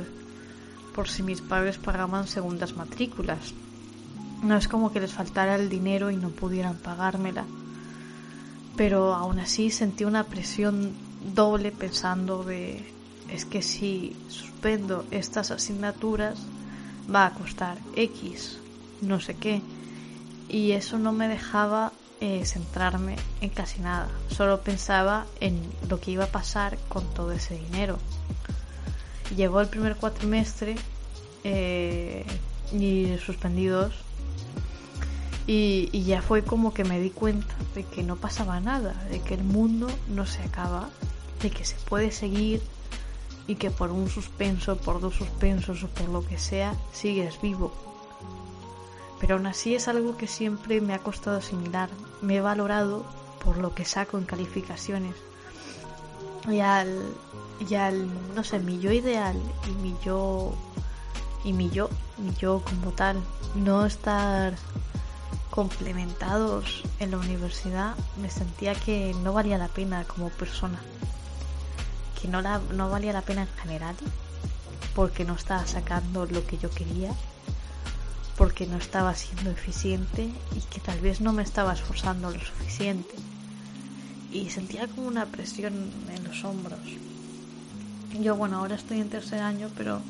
por 0.98 1.08
si 1.08 1.22
mis 1.22 1.40
padres 1.40 1.78
pagaban 1.78 2.26
segundas 2.26 2.74
matrículas. 2.74 3.54
No 4.42 4.56
es 4.56 4.66
como 4.66 4.90
que 4.90 4.98
les 4.98 5.12
faltara 5.12 5.54
el 5.54 5.68
dinero 5.68 6.10
y 6.10 6.16
no 6.16 6.30
pudieran 6.30 6.76
pagármela. 6.76 7.44
Pero 8.76 9.14
aún 9.14 9.38
así 9.38 9.70
sentí 9.70 10.04
una 10.04 10.24
presión 10.24 10.94
doble 11.36 11.70
pensando 11.70 12.42
de 12.42 12.84
es 13.30 13.44
que 13.44 13.62
si 13.62 14.16
suspendo 14.26 15.04
estas 15.12 15.52
asignaturas 15.52 16.40
va 17.14 17.26
a 17.26 17.32
costar 17.32 17.78
X, 17.94 18.58
no 19.00 19.20
sé 19.20 19.34
qué. 19.34 19.62
Y 20.48 20.72
eso 20.72 20.98
no 20.98 21.12
me 21.12 21.28
dejaba 21.28 21.92
eh, 22.20 22.44
centrarme 22.44 23.14
en 23.40 23.50
casi 23.50 23.80
nada. 23.80 24.08
Solo 24.30 24.62
pensaba 24.62 25.26
en 25.38 25.62
lo 25.88 26.00
que 26.00 26.10
iba 26.10 26.24
a 26.24 26.32
pasar 26.32 26.76
con 26.88 27.04
todo 27.14 27.30
ese 27.30 27.54
dinero. 27.56 27.98
Llegó 29.36 29.60
el 29.60 29.68
primer 29.68 29.96
cuatrimestre 29.96 30.76
eh, 31.44 32.24
y 32.72 33.16
suspendidos 33.24 33.94
y, 35.46 35.88
y, 35.92 36.04
ya 36.04 36.20
fue 36.20 36.42
como 36.42 36.74
que 36.74 36.84
me 36.84 37.00
di 37.00 37.10
cuenta 37.10 37.54
de 37.74 37.84
que 37.84 38.02
no 38.02 38.16
pasaba 38.16 38.60
nada, 38.60 38.92
de 39.10 39.20
que 39.20 39.34
el 39.34 39.44
mundo 39.44 39.88
no 40.08 40.26
se 40.26 40.42
acaba, 40.42 40.90
de 41.42 41.50
que 41.50 41.64
se 41.64 41.76
puede 41.76 42.10
seguir 42.10 42.60
y 43.48 43.54
que 43.54 43.70
por 43.70 43.90
un 43.90 44.10
suspenso, 44.10 44.76
por 44.76 45.00
dos 45.00 45.14
suspensos 45.14 45.82
o 45.82 45.88
por 45.88 46.10
lo 46.10 46.24
que 46.24 46.38
sea, 46.38 46.74
sigues 46.92 47.40
vivo. 47.40 47.72
Pero 49.18 49.36
aún 49.36 49.46
así 49.46 49.74
es 49.74 49.88
algo 49.88 50.16
que 50.16 50.28
siempre 50.28 50.82
me 50.82 50.92
ha 50.94 50.98
costado 50.98 51.38
asimilar. 51.38 51.88
Me 52.20 52.36
he 52.36 52.40
valorado 52.42 53.04
por 53.42 53.56
lo 53.56 53.74
que 53.74 53.86
saco 53.86 54.18
en 54.18 54.26
calificaciones. 54.26 55.14
Y 56.46 56.60
al, 56.60 57.02
y 57.60 57.74
al, 57.74 58.08
no 58.34 58.44
sé, 58.44 58.58
mi 58.60 58.78
yo 58.78 58.92
ideal 58.92 59.36
y 59.66 59.70
mi 59.82 59.96
yo, 60.04 60.54
y 61.44 61.52
mi 61.52 61.70
yo, 61.70 61.90
mi 62.18 62.32
yo 62.34 62.62
como 62.64 62.92
tal, 62.92 63.20
no 63.54 63.84
estar 63.84 64.54
complementados 65.50 66.84
en 67.00 67.10
la 67.10 67.18
universidad, 67.18 67.96
me 68.20 68.30
sentía 68.30 68.74
que 68.74 69.14
no 69.24 69.32
valía 69.32 69.58
la 69.58 69.68
pena 69.68 70.04
como 70.04 70.30
persona. 70.30 70.78
Que 72.20 72.28
no, 72.28 72.40
la, 72.42 72.60
no 72.74 72.90
valía 72.90 73.12
la 73.12 73.22
pena 73.22 73.42
en 73.42 73.62
general, 73.62 73.96
porque 74.94 75.24
no 75.24 75.34
estaba 75.34 75.66
sacando 75.66 76.26
lo 76.26 76.46
que 76.46 76.58
yo 76.58 76.70
quería, 76.70 77.12
porque 78.36 78.66
no 78.66 78.76
estaba 78.76 79.14
siendo 79.16 79.50
eficiente 79.50 80.30
y 80.54 80.60
que 80.70 80.80
tal 80.80 81.00
vez 81.00 81.20
no 81.20 81.32
me 81.32 81.42
estaba 81.42 81.72
esforzando 81.72 82.30
lo 82.30 82.40
suficiente. 82.40 83.14
Y 84.30 84.50
sentía 84.50 84.86
como 84.86 85.08
una 85.08 85.26
presión 85.26 85.90
en 86.14 86.24
los 86.24 86.44
hombros. 86.44 86.78
Yo, 88.14 88.36
bueno, 88.36 88.58
ahora 88.58 88.74
estoy 88.74 89.00
en 89.00 89.10
tercer 89.10 89.40
año, 89.40 89.70
pero 89.76 90.00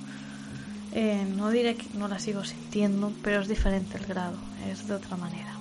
eh, 0.93 1.27
no 1.37 1.51
diré 1.51 1.77
que 1.77 1.87
no 1.95 2.09
la 2.09 2.19
sigo 2.19 2.45
sintiendo, 2.45 3.13
pero 3.23 3.41
es 3.41 3.49
diferente 3.49 3.99
el 3.99 4.07
grado, 4.07 4.37
es 4.71 4.87
de 4.89 4.95
otra 4.95 5.17
manera. 5.17 5.53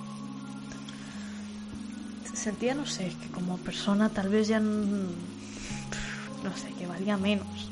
Sentía, 2.32 2.74
no 2.74 2.86
sé, 2.86 3.12
que 3.20 3.28
como 3.28 3.58
persona 3.58 4.08
tal 4.08 4.28
vez 4.28 4.48
ya, 4.48 4.60
no 4.60 5.08
sé, 6.56 6.72
que 6.78 6.86
valía 6.86 7.16
menos. 7.16 7.70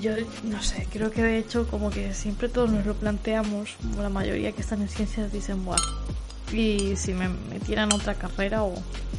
Yo 0.00 0.12
no 0.44 0.62
sé, 0.62 0.86
creo 0.90 1.10
que 1.10 1.22
de 1.22 1.38
hecho 1.38 1.68
como 1.68 1.90
que 1.90 2.12
siempre 2.12 2.48
todos 2.48 2.70
nos 2.70 2.84
lo 2.84 2.94
planteamos, 2.94 3.76
la 3.98 4.08
mayoría 4.08 4.52
que 4.52 4.60
están 4.62 4.82
en 4.82 4.88
ciencias 4.88 5.32
dicen, 5.32 5.64
Buah, 5.64 5.76
y 6.52 6.96
si 6.96 7.12
me 7.12 7.28
metieran 7.28 7.92
otra 7.92 8.14
carrera 8.14 8.62
o 8.64 8.74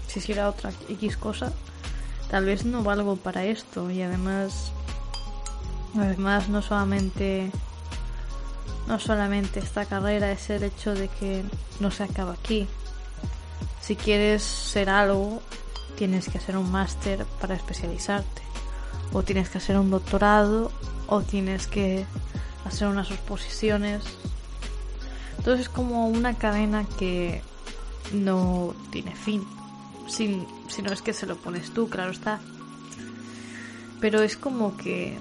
si 0.08 0.20
hiciera 0.20 0.50
otra 0.50 0.72
X 0.90 1.18
cosa, 1.18 1.54
tal 2.30 2.46
vez 2.46 2.66
no 2.66 2.84
valgo 2.84 3.16
para 3.16 3.46
esto 3.46 3.90
y 3.90 4.02
además 4.02 4.72
además 5.96 6.50
no 6.50 6.62
solamente 6.62 7.52
no 8.88 9.00
solamente 9.00 9.60
esta 9.60 9.86
carrera 9.86 10.32
es 10.32 10.50
el 10.50 10.64
hecho 10.64 10.94
de 10.94 11.08
que 11.08 11.44
no 11.80 11.92
se 11.92 12.04
acaba 12.04 12.34
aquí 12.34 12.68
si 13.82 13.96
quieres 13.96 14.44
ser 14.44 14.90
algo 14.90 15.42
tienes 15.98 16.30
que 16.30 16.38
hacer 16.38 16.58
un 16.58 16.72
máster 16.72 17.26
para 17.40 17.56
especializarte 17.56 18.42
o 19.14 19.24
tienes 19.24 19.50
que 19.50 19.58
hacer 19.58 19.78
un 19.78 19.90
doctorado 19.90 20.72
o 21.08 21.22
tienes 21.22 21.68
que 21.68 22.06
hacer 22.66 22.88
unas 22.88 23.10
exposiciones. 23.12 24.04
Entonces 25.38 25.68
es 25.68 25.70
como 25.70 26.08
una 26.08 26.34
cadena 26.36 26.86
que 27.00 27.42
no 28.14 28.74
tiene 28.92 29.16
fin. 29.16 29.46
Sin, 30.08 30.46
si 30.68 30.82
no 30.82 30.92
es 30.92 31.02
que 31.02 31.14
se 31.14 31.26
lo 31.26 31.38
pones 31.38 31.72
tú, 31.72 31.90
claro 31.90 32.12
está. 32.12 32.40
Pero 34.00 34.22
es 34.22 34.38
como 34.38 34.78
que 34.78 35.18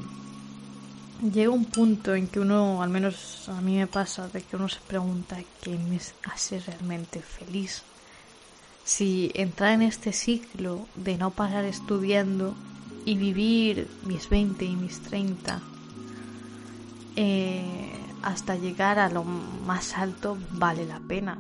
llega 1.33 1.51
un 1.51 1.65
punto 1.65 2.15
en 2.15 2.29
que 2.29 2.41
uno, 2.41 2.83
al 2.83 2.91
menos 2.91 3.49
a 3.49 3.61
mí 3.61 3.77
me 3.77 3.87
pasa, 3.87 4.29
de 4.29 4.43
que 4.43 4.57
uno 4.57 4.69
se 4.69 4.81
pregunta 4.81 5.39
qué 5.63 5.79
me 5.79 5.99
hace 6.25 6.61
realmente 6.61 7.21
feliz. 7.21 7.83
Si 8.85 9.33
entrar 9.35 9.73
en 9.73 9.83
este 9.83 10.13
ciclo 10.13 10.87
de 10.95 11.17
no 11.17 11.31
parar 11.31 11.65
estudiando 11.65 12.55
y 13.05 13.17
vivir 13.17 13.89
mis 14.05 14.29
20 14.29 14.65
y 14.65 14.77
mis 14.77 15.01
30 15.01 15.61
eh, 17.17 17.93
hasta 18.23 18.57
llegar 18.57 18.99
a 18.99 19.09
lo 19.09 19.25
más 19.25 19.97
alto 19.97 20.37
vale 20.53 20.85
la 20.87 21.01
pena. 21.01 21.39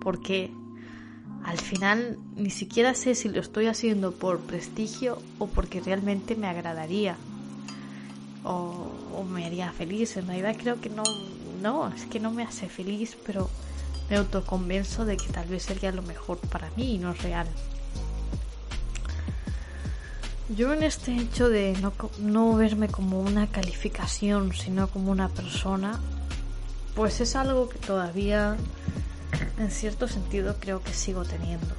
Porque 0.00 0.52
al 1.46 1.58
final 1.58 2.18
ni 2.34 2.50
siquiera 2.50 2.92
sé 2.94 3.14
si 3.14 3.28
lo 3.28 3.40
estoy 3.40 3.66
haciendo 3.66 4.10
por 4.10 4.40
prestigio 4.40 5.22
o 5.38 5.46
porque 5.46 5.80
realmente 5.80 6.34
me 6.34 6.48
agradaría 6.48 7.16
o, 8.42 8.92
me 9.30 9.46
haría 9.46 9.72
feliz. 9.72 10.16
En 10.16 10.26
realidad 10.26 10.56
creo 10.60 10.80
que 10.80 10.90
no, 10.90 11.04
no, 11.62 11.88
es 11.88 12.04
que 12.06 12.18
no 12.18 12.32
me 12.32 12.42
hace 12.42 12.68
feliz, 12.68 13.16
pero 13.24 13.48
me 14.10 14.16
autoconvenzo 14.16 15.04
de 15.04 15.16
que 15.16 15.28
tal 15.28 15.46
vez 15.46 15.62
sería 15.62 15.92
lo 15.92 16.02
mejor 16.02 16.38
para 16.38 16.68
mí 16.76 16.94
y 16.94 16.98
no 16.98 17.12
es 17.12 17.22
real. 17.22 17.46
Yo 20.48 20.72
en 20.72 20.82
este 20.82 21.16
hecho 21.16 21.48
de 21.48 21.76
no, 21.80 21.92
no 22.18 22.56
verme 22.56 22.88
como 22.88 23.20
una 23.20 23.46
calificación, 23.46 24.52
sino 24.52 24.88
como 24.88 25.12
una 25.12 25.28
persona, 25.28 26.00
pues 26.96 27.20
es 27.20 27.36
algo 27.36 27.68
que 27.68 27.78
todavía, 27.78 28.56
en 29.58 29.70
cierto 29.70 30.08
sentido, 30.08 30.56
creo 30.60 30.82
que 30.82 30.92
sigo 30.92 31.24
teniendo. 31.24 31.74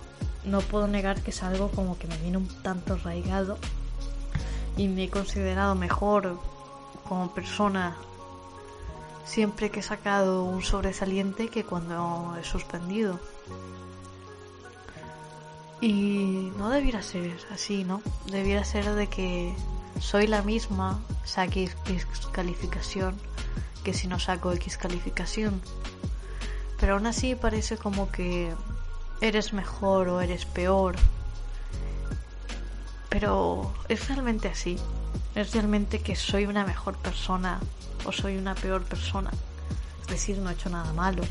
No 0.45 0.61
puedo 0.61 0.87
negar 0.87 1.21
que 1.21 1.31
es 1.31 1.43
algo 1.43 1.69
como 1.69 1.97
que 1.97 2.07
me 2.07 2.17
viene 2.17 2.37
un 2.37 2.47
tanto 2.61 2.93
arraigado 2.93 3.57
y 4.77 4.87
me 4.87 5.05
he 5.05 5.09
considerado 5.09 5.75
mejor 5.75 6.39
como 7.07 7.33
persona 7.33 7.97
siempre 9.25 9.69
que 9.69 9.81
he 9.81 9.83
sacado 9.83 10.43
un 10.43 10.63
sobresaliente 10.63 11.49
que 11.49 11.63
cuando 11.63 12.35
he 12.39 12.43
suspendido. 12.43 13.19
Y 15.81 16.51
no 16.57 16.69
debiera 16.69 17.03
ser 17.03 17.37
así, 17.51 17.83
¿no? 17.83 18.01
Debiera 18.31 18.63
ser 18.63 18.93
de 18.95 19.07
que 19.07 19.53
soy 19.99 20.27
la 20.27 20.41
misma, 20.41 20.99
saque 21.23 21.65
X 21.85 22.07
calificación, 22.31 23.15
que 23.83 23.93
si 23.93 24.07
no 24.07 24.17
saco 24.17 24.51
X 24.53 24.77
calificación. 24.77 25.61
Pero 26.79 26.93
aún 26.93 27.07
así 27.07 27.35
parece 27.35 27.77
como 27.77 28.11
que 28.11 28.53
eres 29.21 29.53
mejor 29.53 30.09
o 30.09 30.21
eres 30.21 30.45
peor. 30.45 30.95
Pero 33.09 33.73
es 33.89 34.07
realmente 34.07 34.47
así 34.47 34.77
es 35.37 35.53
realmente 35.53 35.99
que 35.99 36.15
soy 36.15 36.47
una 36.47 36.65
mejor 36.65 36.97
persona 36.97 37.59
o 38.05 38.11
soy 38.11 38.37
una 38.37 38.55
peor 38.55 38.83
persona. 38.83 39.29
Es 40.01 40.07
decir, 40.07 40.39
no 40.39 40.49
he 40.49 40.53
hecho 40.53 40.69
nada 40.69 40.91
malo. 40.93 41.21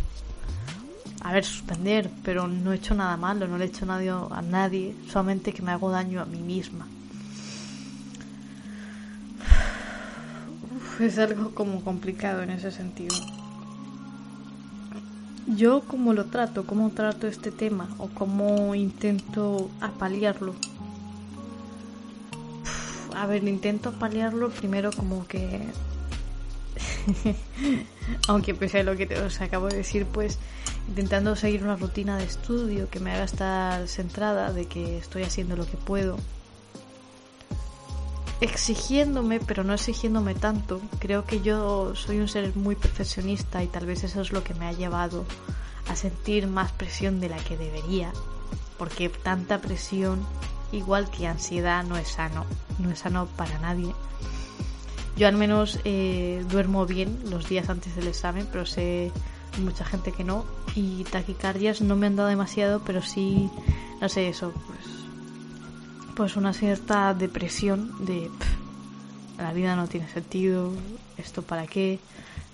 A 1.22 1.32
ver, 1.32 1.44
suspender, 1.44 2.08
pero 2.22 2.46
no 2.46 2.72
he 2.72 2.76
hecho 2.76 2.94
nada 2.94 3.16
malo, 3.16 3.48
no 3.48 3.58
le 3.58 3.64
he 3.64 3.68
hecho 3.68 3.84
nada 3.84 4.28
a 4.30 4.42
nadie, 4.42 4.94
solamente 5.10 5.52
que 5.52 5.62
me 5.62 5.72
hago 5.72 5.90
daño 5.90 6.22
a 6.22 6.24
mí 6.24 6.38
misma. 6.40 6.86
es 11.00 11.18
algo 11.18 11.52
como 11.52 11.82
complicado 11.82 12.42
en 12.42 12.50
ese 12.50 12.70
sentido. 12.70 13.35
Yo 15.46 15.82
cómo 15.82 16.12
lo 16.12 16.26
trato, 16.26 16.66
cómo 16.66 16.90
trato 16.90 17.26
este 17.26 17.50
tema 17.50 17.88
o 17.98 18.08
cómo 18.08 18.74
intento 18.74 19.70
apalearlo 19.80 20.54
a 23.16 23.26
ver, 23.26 23.42
intento 23.44 23.92
paliarlo 23.92 24.50
primero 24.50 24.90
como 24.92 25.26
que... 25.26 25.62
Aunque 28.28 28.54
pese 28.54 28.80
a 28.80 28.82
lo 28.82 28.96
que 28.96 29.06
te, 29.06 29.18
os 29.18 29.40
acabo 29.40 29.68
de 29.68 29.78
decir, 29.78 30.04
pues 30.04 30.38
intentando 30.88 31.34
seguir 31.34 31.64
una 31.64 31.76
rutina 31.76 32.18
de 32.18 32.24
estudio 32.24 32.90
que 32.90 33.00
me 33.00 33.12
haga 33.12 33.24
estar 33.24 33.88
centrada 33.88 34.52
de 34.52 34.66
que 34.66 34.98
estoy 34.98 35.22
haciendo 35.22 35.56
lo 35.56 35.66
que 35.66 35.78
puedo. 35.78 36.18
Exigiéndome, 38.40 39.40
pero 39.40 39.64
no 39.64 39.72
exigiéndome 39.72 40.34
tanto. 40.34 40.80
Creo 40.98 41.24
que 41.24 41.40
yo 41.40 41.94
soy 41.94 42.20
un 42.20 42.28
ser 42.28 42.54
muy 42.54 42.76
perfeccionista 42.76 43.62
y 43.62 43.66
tal 43.66 43.86
vez 43.86 44.04
eso 44.04 44.20
es 44.20 44.32
lo 44.32 44.44
que 44.44 44.54
me 44.54 44.66
ha 44.66 44.72
llevado 44.72 45.24
a 45.88 45.96
sentir 45.96 46.46
más 46.46 46.72
presión 46.72 47.20
de 47.20 47.30
la 47.30 47.38
que 47.38 47.56
debería. 47.56 48.12
Porque 48.78 49.08
tanta 49.08 49.60
presión 49.60 50.20
igual 50.72 51.10
que 51.10 51.26
ansiedad 51.26 51.84
no 51.84 51.96
es 51.96 52.08
sano, 52.08 52.44
no 52.78 52.90
es 52.90 52.98
sano 52.98 53.26
para 53.36 53.58
nadie. 53.58 53.94
Yo 55.16 55.28
al 55.28 55.36
menos 55.36 55.80
eh, 55.84 56.44
duermo 56.50 56.84
bien 56.84 57.18
los 57.30 57.48
días 57.48 57.70
antes 57.70 57.96
del 57.96 58.08
examen, 58.08 58.46
pero 58.52 58.66
sé 58.66 59.12
mucha 59.62 59.86
gente 59.86 60.12
que 60.12 60.24
no. 60.24 60.44
Y 60.74 61.04
taquicardias 61.04 61.80
no 61.80 61.96
me 61.96 62.06
han 62.06 62.16
dado 62.16 62.28
demasiado, 62.28 62.80
pero 62.84 63.00
sí, 63.00 63.48
no 64.00 64.10
sé, 64.10 64.28
eso, 64.28 64.52
pues, 64.66 65.05
pues 66.16 66.34
una 66.36 66.54
cierta 66.54 67.12
depresión 67.12 68.06
de 68.06 68.30
la 69.36 69.52
vida 69.52 69.76
no 69.76 69.86
tiene 69.86 70.08
sentido, 70.08 70.72
esto 71.18 71.42
para 71.42 71.66
qué, 71.66 72.00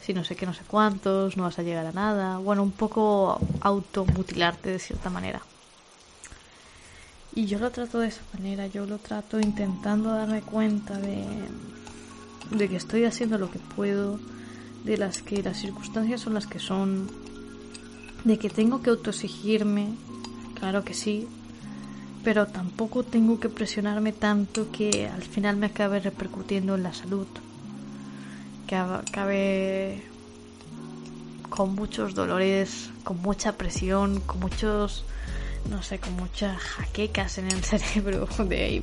si 0.00 0.12
no 0.12 0.24
sé 0.24 0.34
qué, 0.34 0.46
no 0.46 0.52
sé 0.52 0.64
cuántos, 0.66 1.36
no 1.36 1.44
vas 1.44 1.60
a 1.60 1.62
llegar 1.62 1.86
a 1.86 1.92
nada. 1.92 2.38
Bueno, 2.38 2.64
un 2.64 2.72
poco 2.72 3.40
automutilarte 3.60 4.70
de 4.70 4.78
cierta 4.80 5.10
manera. 5.10 5.42
Y 7.36 7.46
yo 7.46 7.60
lo 7.60 7.70
trato 7.70 8.00
de 8.00 8.08
esa 8.08 8.22
manera, 8.34 8.66
yo 8.66 8.84
lo 8.84 8.98
trato 8.98 9.38
intentando 9.38 10.10
darme 10.10 10.42
cuenta 10.42 10.98
de, 10.98 11.24
de 12.50 12.68
que 12.68 12.76
estoy 12.76 13.04
haciendo 13.04 13.38
lo 13.38 13.48
que 13.48 13.60
puedo, 13.60 14.18
de 14.84 14.98
las 14.98 15.22
que 15.22 15.40
las 15.40 15.58
circunstancias 15.58 16.20
son 16.20 16.34
las 16.34 16.48
que 16.48 16.58
son, 16.58 17.08
de 18.24 18.38
que 18.40 18.50
tengo 18.50 18.82
que 18.82 18.90
autoexigirme, 18.90 19.94
claro 20.58 20.84
que 20.84 20.94
sí, 20.94 21.28
pero 22.24 22.46
tampoco 22.46 23.02
tengo 23.02 23.40
que 23.40 23.48
presionarme 23.48 24.12
tanto 24.12 24.70
que 24.70 25.08
al 25.08 25.22
final 25.22 25.56
me 25.56 25.66
acabe 25.66 26.00
repercutiendo 26.00 26.74
en 26.74 26.82
la 26.82 26.92
salud, 26.92 27.26
que 28.66 28.76
acabe 28.76 30.02
con 31.48 31.74
muchos 31.74 32.14
dolores, 32.14 32.90
con 33.04 33.20
mucha 33.20 33.52
presión, 33.58 34.20
con 34.20 34.40
muchos 34.40 35.04
no 35.70 35.82
sé, 35.82 35.98
con 35.98 36.14
muchas 36.14 36.58
jaquecas 36.60 37.38
en 37.38 37.46
el 37.46 37.62
cerebro 37.64 38.28
de 38.38 38.62
ahí. 38.62 38.82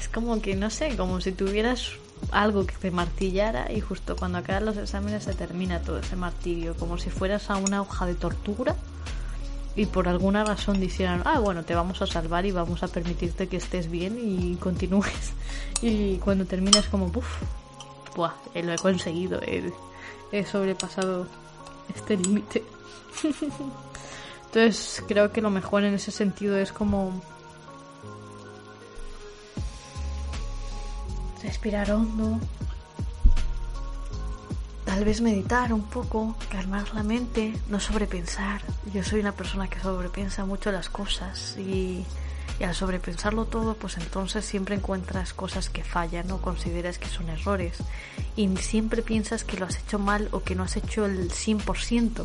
Es 0.00 0.08
como 0.08 0.40
que, 0.40 0.56
no 0.56 0.70
sé, 0.70 0.96
como 0.96 1.20
si 1.20 1.32
tuvieras 1.32 1.92
algo 2.32 2.66
que 2.66 2.74
te 2.74 2.90
martillara 2.90 3.70
y 3.72 3.80
justo 3.80 4.16
cuando 4.16 4.38
acaban 4.38 4.64
los 4.64 4.76
exámenes 4.76 5.24
se 5.24 5.34
termina 5.34 5.80
todo 5.80 5.98
ese 5.98 6.16
martirio, 6.16 6.74
como 6.76 6.98
si 6.98 7.10
fueras 7.10 7.50
a 7.50 7.56
una 7.56 7.80
hoja 7.80 8.06
de 8.06 8.14
tortura 8.14 8.74
y 9.78 9.86
por 9.86 10.08
alguna 10.08 10.44
razón 10.44 10.80
dijeran, 10.80 11.22
ah, 11.24 11.38
bueno, 11.38 11.64
te 11.64 11.72
vamos 11.72 12.02
a 12.02 12.06
salvar 12.06 12.44
y 12.46 12.50
vamos 12.50 12.82
a 12.82 12.88
permitirte 12.88 13.46
que 13.46 13.58
estés 13.58 13.88
bien 13.90 14.18
y 14.20 14.56
continúes. 14.56 15.32
Y 15.80 16.16
cuando 16.16 16.44
terminas 16.44 16.88
como, 16.88 17.12
puff, 17.12 17.40
buah, 18.16 18.32
eh, 18.52 18.64
lo 18.64 18.72
he 18.72 18.78
conseguido, 18.78 19.40
he 20.32 20.44
sobrepasado 20.44 21.28
este 21.94 22.16
límite. 22.16 22.64
Entonces 24.46 25.04
creo 25.06 25.30
que 25.30 25.40
lo 25.40 25.50
mejor 25.50 25.84
en 25.84 25.94
ese 25.94 26.10
sentido 26.10 26.58
es 26.58 26.72
como 26.72 27.22
respirar 31.40 31.92
hondo, 31.92 32.40
tal 34.88 35.04
vez 35.04 35.20
meditar 35.20 35.74
un 35.74 35.82
poco, 35.82 36.34
calmar 36.48 36.94
la 36.94 37.02
mente, 37.02 37.52
no 37.68 37.78
sobrepensar. 37.78 38.62
Yo 38.94 39.04
soy 39.04 39.20
una 39.20 39.32
persona 39.32 39.68
que 39.68 39.78
sobrepiensa 39.80 40.46
mucho 40.46 40.72
las 40.72 40.88
cosas 40.88 41.58
y, 41.58 42.06
al 42.64 42.74
sobrepensarlo 42.74 43.44
todo, 43.44 43.74
pues 43.74 43.98
entonces 43.98 44.46
siempre 44.46 44.76
encuentras 44.76 45.34
cosas 45.34 45.68
que 45.68 45.84
fallan 45.84 46.30
o 46.30 46.40
consideras 46.40 46.98
que 46.98 47.08
son 47.08 47.28
errores 47.28 47.76
y 48.34 48.48
siempre 48.56 49.02
piensas 49.02 49.44
que 49.44 49.58
lo 49.58 49.66
has 49.66 49.76
hecho 49.76 49.98
mal 49.98 50.30
o 50.32 50.40
que 50.40 50.54
no 50.54 50.62
has 50.62 50.78
hecho 50.78 51.04
el 51.04 51.30
100% 51.30 52.24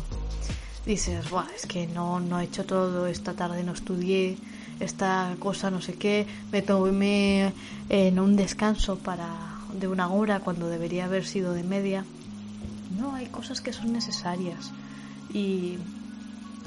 dices, 0.86 1.28
Buah, 1.28 1.46
es 1.54 1.66
que 1.66 1.86
no, 1.86 2.18
no 2.18 2.40
he 2.40 2.44
hecho 2.44 2.64
todo, 2.64 3.06
esta 3.06 3.34
tarde 3.34 3.62
no 3.62 3.72
estudié, 3.72 4.38
esta 4.80 5.34
cosa 5.38 5.70
no 5.70 5.82
sé 5.82 5.94
qué, 5.94 6.26
me 6.50 6.62
tomé 6.62 7.52
en 7.90 8.18
un 8.18 8.36
descanso 8.36 8.96
para 8.96 9.28
de 9.78 9.86
una 9.86 10.08
hora 10.08 10.40
cuando 10.40 10.68
debería 10.68 11.04
haber 11.04 11.26
sido 11.26 11.52
de 11.52 11.62
media. 11.62 12.04
No, 12.98 13.14
hay 13.14 13.26
cosas 13.26 13.60
que 13.60 13.72
son 13.72 13.92
necesarias 13.92 14.72
y 15.32 15.78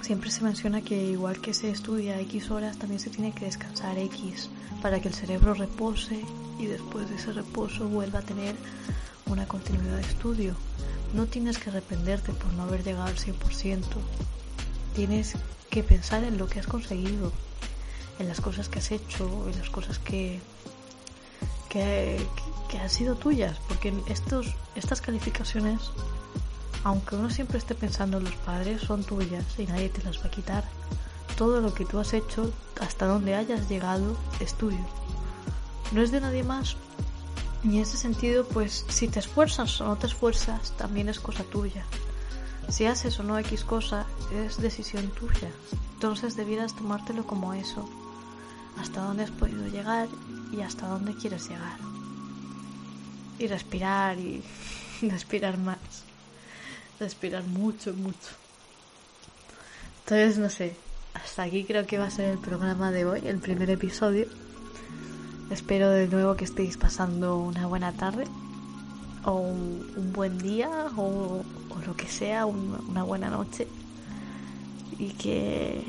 siempre 0.01 0.31
se 0.31 0.43
menciona 0.43 0.81
que 0.81 1.11
igual 1.11 1.39
que 1.41 1.53
se 1.53 1.69
estudia 1.69 2.19
X 2.21 2.51
horas, 2.51 2.77
también 2.77 2.99
se 2.99 3.09
tiene 3.09 3.31
que 3.31 3.45
descansar 3.45 3.97
X 3.97 4.49
para 4.81 4.99
que 4.99 5.07
el 5.07 5.13
cerebro 5.13 5.53
repose 5.53 6.23
y 6.59 6.65
después 6.65 7.09
de 7.09 7.15
ese 7.15 7.33
reposo 7.33 7.87
vuelva 7.87 8.19
a 8.19 8.21
tener 8.21 8.55
una 9.25 9.47
continuidad 9.47 9.95
de 9.95 10.01
estudio. 10.01 10.55
No 11.13 11.25
tienes 11.25 11.57
que 11.57 11.69
arrepenterte 11.69 12.33
por 12.33 12.51
no 12.53 12.63
haber 12.63 12.83
llegado 12.83 13.05
al 13.05 13.15
100%. 13.15 13.83
Tienes 14.95 15.35
que 15.69 15.83
pensar 15.83 16.23
en 16.23 16.37
lo 16.37 16.47
que 16.47 16.59
has 16.59 16.67
conseguido, 16.67 17.31
en 18.19 18.27
las 18.27 18.41
cosas 18.41 18.69
que 18.69 18.79
has 18.79 18.91
hecho, 18.91 19.47
en 19.49 19.57
las 19.59 19.69
cosas 19.69 19.99
que, 19.99 20.39
que, 21.69 22.19
que 22.69 22.79
han 22.79 22.89
sido 22.89 23.15
tuyas, 23.15 23.57
porque 23.67 23.93
estos, 24.07 24.55
estas 24.75 25.01
calificaciones, 25.01 25.81
aunque 26.83 27.15
uno 27.15 27.29
siempre 27.29 27.57
esté 27.57 27.75
pensando 27.75 28.17
en 28.17 28.25
los 28.25 28.35
padres, 28.35 28.81
son 28.81 29.03
tuyas 29.03 29.43
y 29.57 29.65
nadie 29.65 29.89
te 29.89 30.03
las 30.03 30.19
va 30.19 30.27
a 30.27 30.31
quitar. 30.31 30.63
Todo 31.37 31.61
lo 31.61 31.73
que 31.73 31.85
tú 31.85 31.99
has 31.99 32.13
hecho, 32.13 32.51
hasta 32.79 33.05
donde 33.05 33.35
hayas 33.35 33.69
llegado, 33.69 34.17
es 34.39 34.53
tuyo. 34.53 34.85
No 35.91 36.01
es 36.01 36.11
de 36.11 36.21
nadie 36.21 36.43
más. 36.43 36.75
Y 37.63 37.77
en 37.77 37.81
ese 37.83 37.97
sentido, 37.97 38.45
pues 38.45 38.85
si 38.89 39.07
te 39.07 39.19
esfuerzas 39.19 39.81
o 39.81 39.85
no 39.85 39.97
te 39.97 40.07
esfuerzas, 40.07 40.71
también 40.77 41.09
es 41.09 41.19
cosa 41.19 41.43
tuya. 41.43 41.85
Si 42.69 42.85
haces 42.85 43.19
o 43.19 43.23
no 43.23 43.39
X 43.39 43.63
cosa, 43.63 44.05
es 44.33 44.57
decisión 44.57 45.07
tuya. 45.09 45.49
Entonces 45.93 46.35
debieras 46.35 46.75
tomártelo 46.75 47.25
como 47.25 47.53
eso. 47.53 47.87
Hasta 48.79 49.01
dónde 49.01 49.23
has 49.23 49.31
podido 49.31 49.67
llegar 49.67 50.07
y 50.51 50.61
hasta 50.61 50.87
dónde 50.87 51.15
quieres 51.15 51.49
llegar. 51.49 51.77
Y 53.39 53.47
respirar 53.47 54.19
y 54.19 54.43
respirar 55.01 55.57
más. 55.57 55.77
Respirar 56.99 57.43
mucho, 57.43 57.93
mucho. 57.93 58.29
Entonces, 60.03 60.37
no 60.37 60.49
sé. 60.49 60.75
Hasta 61.13 61.43
aquí 61.43 61.63
creo 61.63 61.85
que 61.85 61.97
va 61.97 62.05
a 62.05 62.11
ser 62.11 62.29
el 62.29 62.37
programa 62.37 62.91
de 62.91 63.05
hoy, 63.05 63.21
el 63.25 63.39
primer 63.39 63.69
episodio. 63.69 64.27
Espero 65.49 65.89
de 65.89 66.07
nuevo 66.07 66.35
que 66.35 66.45
estéis 66.45 66.77
pasando 66.77 67.37
una 67.37 67.67
buena 67.67 67.91
tarde 67.93 68.25
o 69.23 69.33
un, 69.33 70.11
buen 70.13 70.37
día 70.37 70.69
o, 70.95 71.43
lo 71.85 71.95
que 71.95 72.07
sea, 72.07 72.45
un, 72.45 72.77
una 72.89 73.03
buena 73.03 73.29
noche 73.29 73.67
y 74.99 75.09
que 75.09 75.83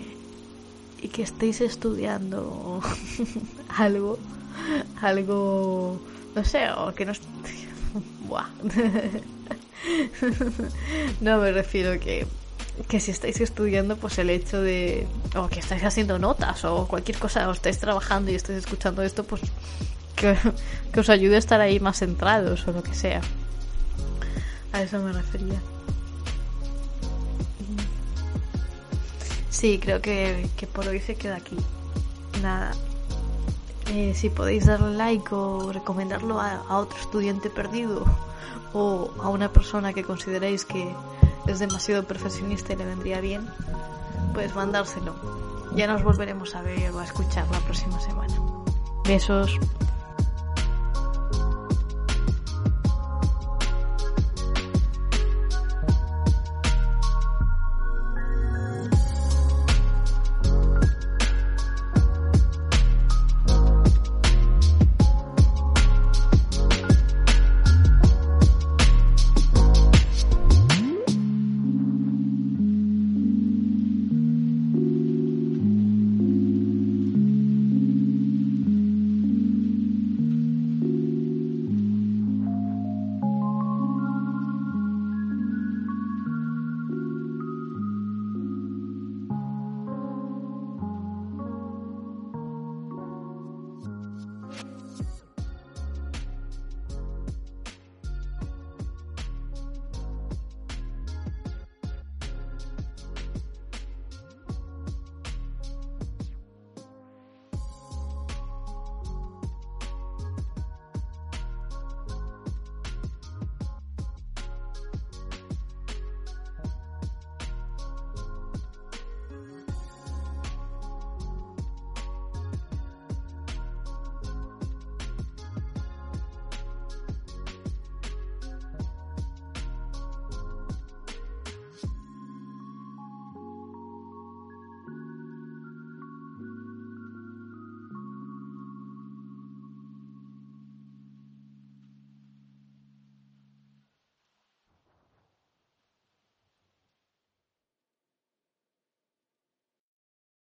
y 1.00 1.08
que 1.08 1.22
estéis 1.22 1.60
estudiando 1.60 2.80
algo, 3.76 4.18
algo, 5.00 6.00
no 6.34 6.44
sé, 6.44 6.70
o 6.70 6.92
que 6.94 7.04
no... 7.04 7.12
Buah. 8.28 8.48
no 11.20 11.38
me 11.38 11.52
refiero 11.52 11.98
que 12.00 12.26
que 12.86 13.00
si 13.00 13.10
estáis 13.10 13.40
estudiando, 13.40 13.96
pues 13.96 14.18
el 14.18 14.30
hecho 14.30 14.60
de. 14.60 15.06
o 15.34 15.48
que 15.48 15.60
estáis 15.60 15.82
haciendo 15.82 16.18
notas 16.18 16.64
o 16.64 16.86
cualquier 16.86 17.18
cosa, 17.18 17.48
o 17.48 17.52
estáis 17.52 17.78
trabajando 17.78 18.30
y 18.30 18.34
estáis 18.34 18.58
escuchando 18.58 19.02
esto, 19.02 19.24
pues 19.24 19.42
que, 20.14 20.36
que 20.92 21.00
os 21.00 21.08
ayude 21.08 21.36
a 21.36 21.38
estar 21.38 21.60
ahí 21.60 21.80
más 21.80 21.98
centrados 21.98 22.66
o 22.68 22.72
lo 22.72 22.82
que 22.82 22.94
sea. 22.94 23.20
A 24.72 24.82
eso 24.82 25.00
me 25.00 25.12
refería. 25.12 25.60
Sí, 29.50 29.80
creo 29.82 30.00
que, 30.00 30.48
que 30.56 30.66
por 30.68 30.86
hoy 30.86 31.00
se 31.00 31.16
queda 31.16 31.36
aquí. 31.36 31.56
Nada. 32.42 32.70
Eh, 33.88 34.12
si 34.14 34.28
podéis 34.28 34.66
darle 34.66 34.96
like 34.96 35.34
o 35.34 35.72
recomendarlo 35.72 36.38
a, 36.40 36.62
a 36.68 36.78
otro 36.78 36.98
estudiante 37.00 37.50
perdido 37.50 38.06
o 38.72 39.10
a 39.22 39.28
una 39.28 39.52
persona 39.52 39.92
que 39.92 40.04
consideréis 40.04 40.64
que 40.64 40.94
es 41.46 41.58
demasiado 41.58 42.04
perfeccionista 42.04 42.72
y 42.72 42.76
le 42.76 42.84
vendría 42.84 43.20
bien, 43.20 43.48
pues 44.34 44.54
mandárselo. 44.54 45.14
Ya 45.74 45.86
nos 45.86 46.02
volveremos 46.02 46.54
a 46.54 46.62
ver 46.62 46.90
o 46.92 46.98
a 46.98 47.04
escuchar 47.04 47.46
la 47.50 47.60
próxima 47.60 47.98
semana. 48.00 48.34
Besos. 49.04 49.58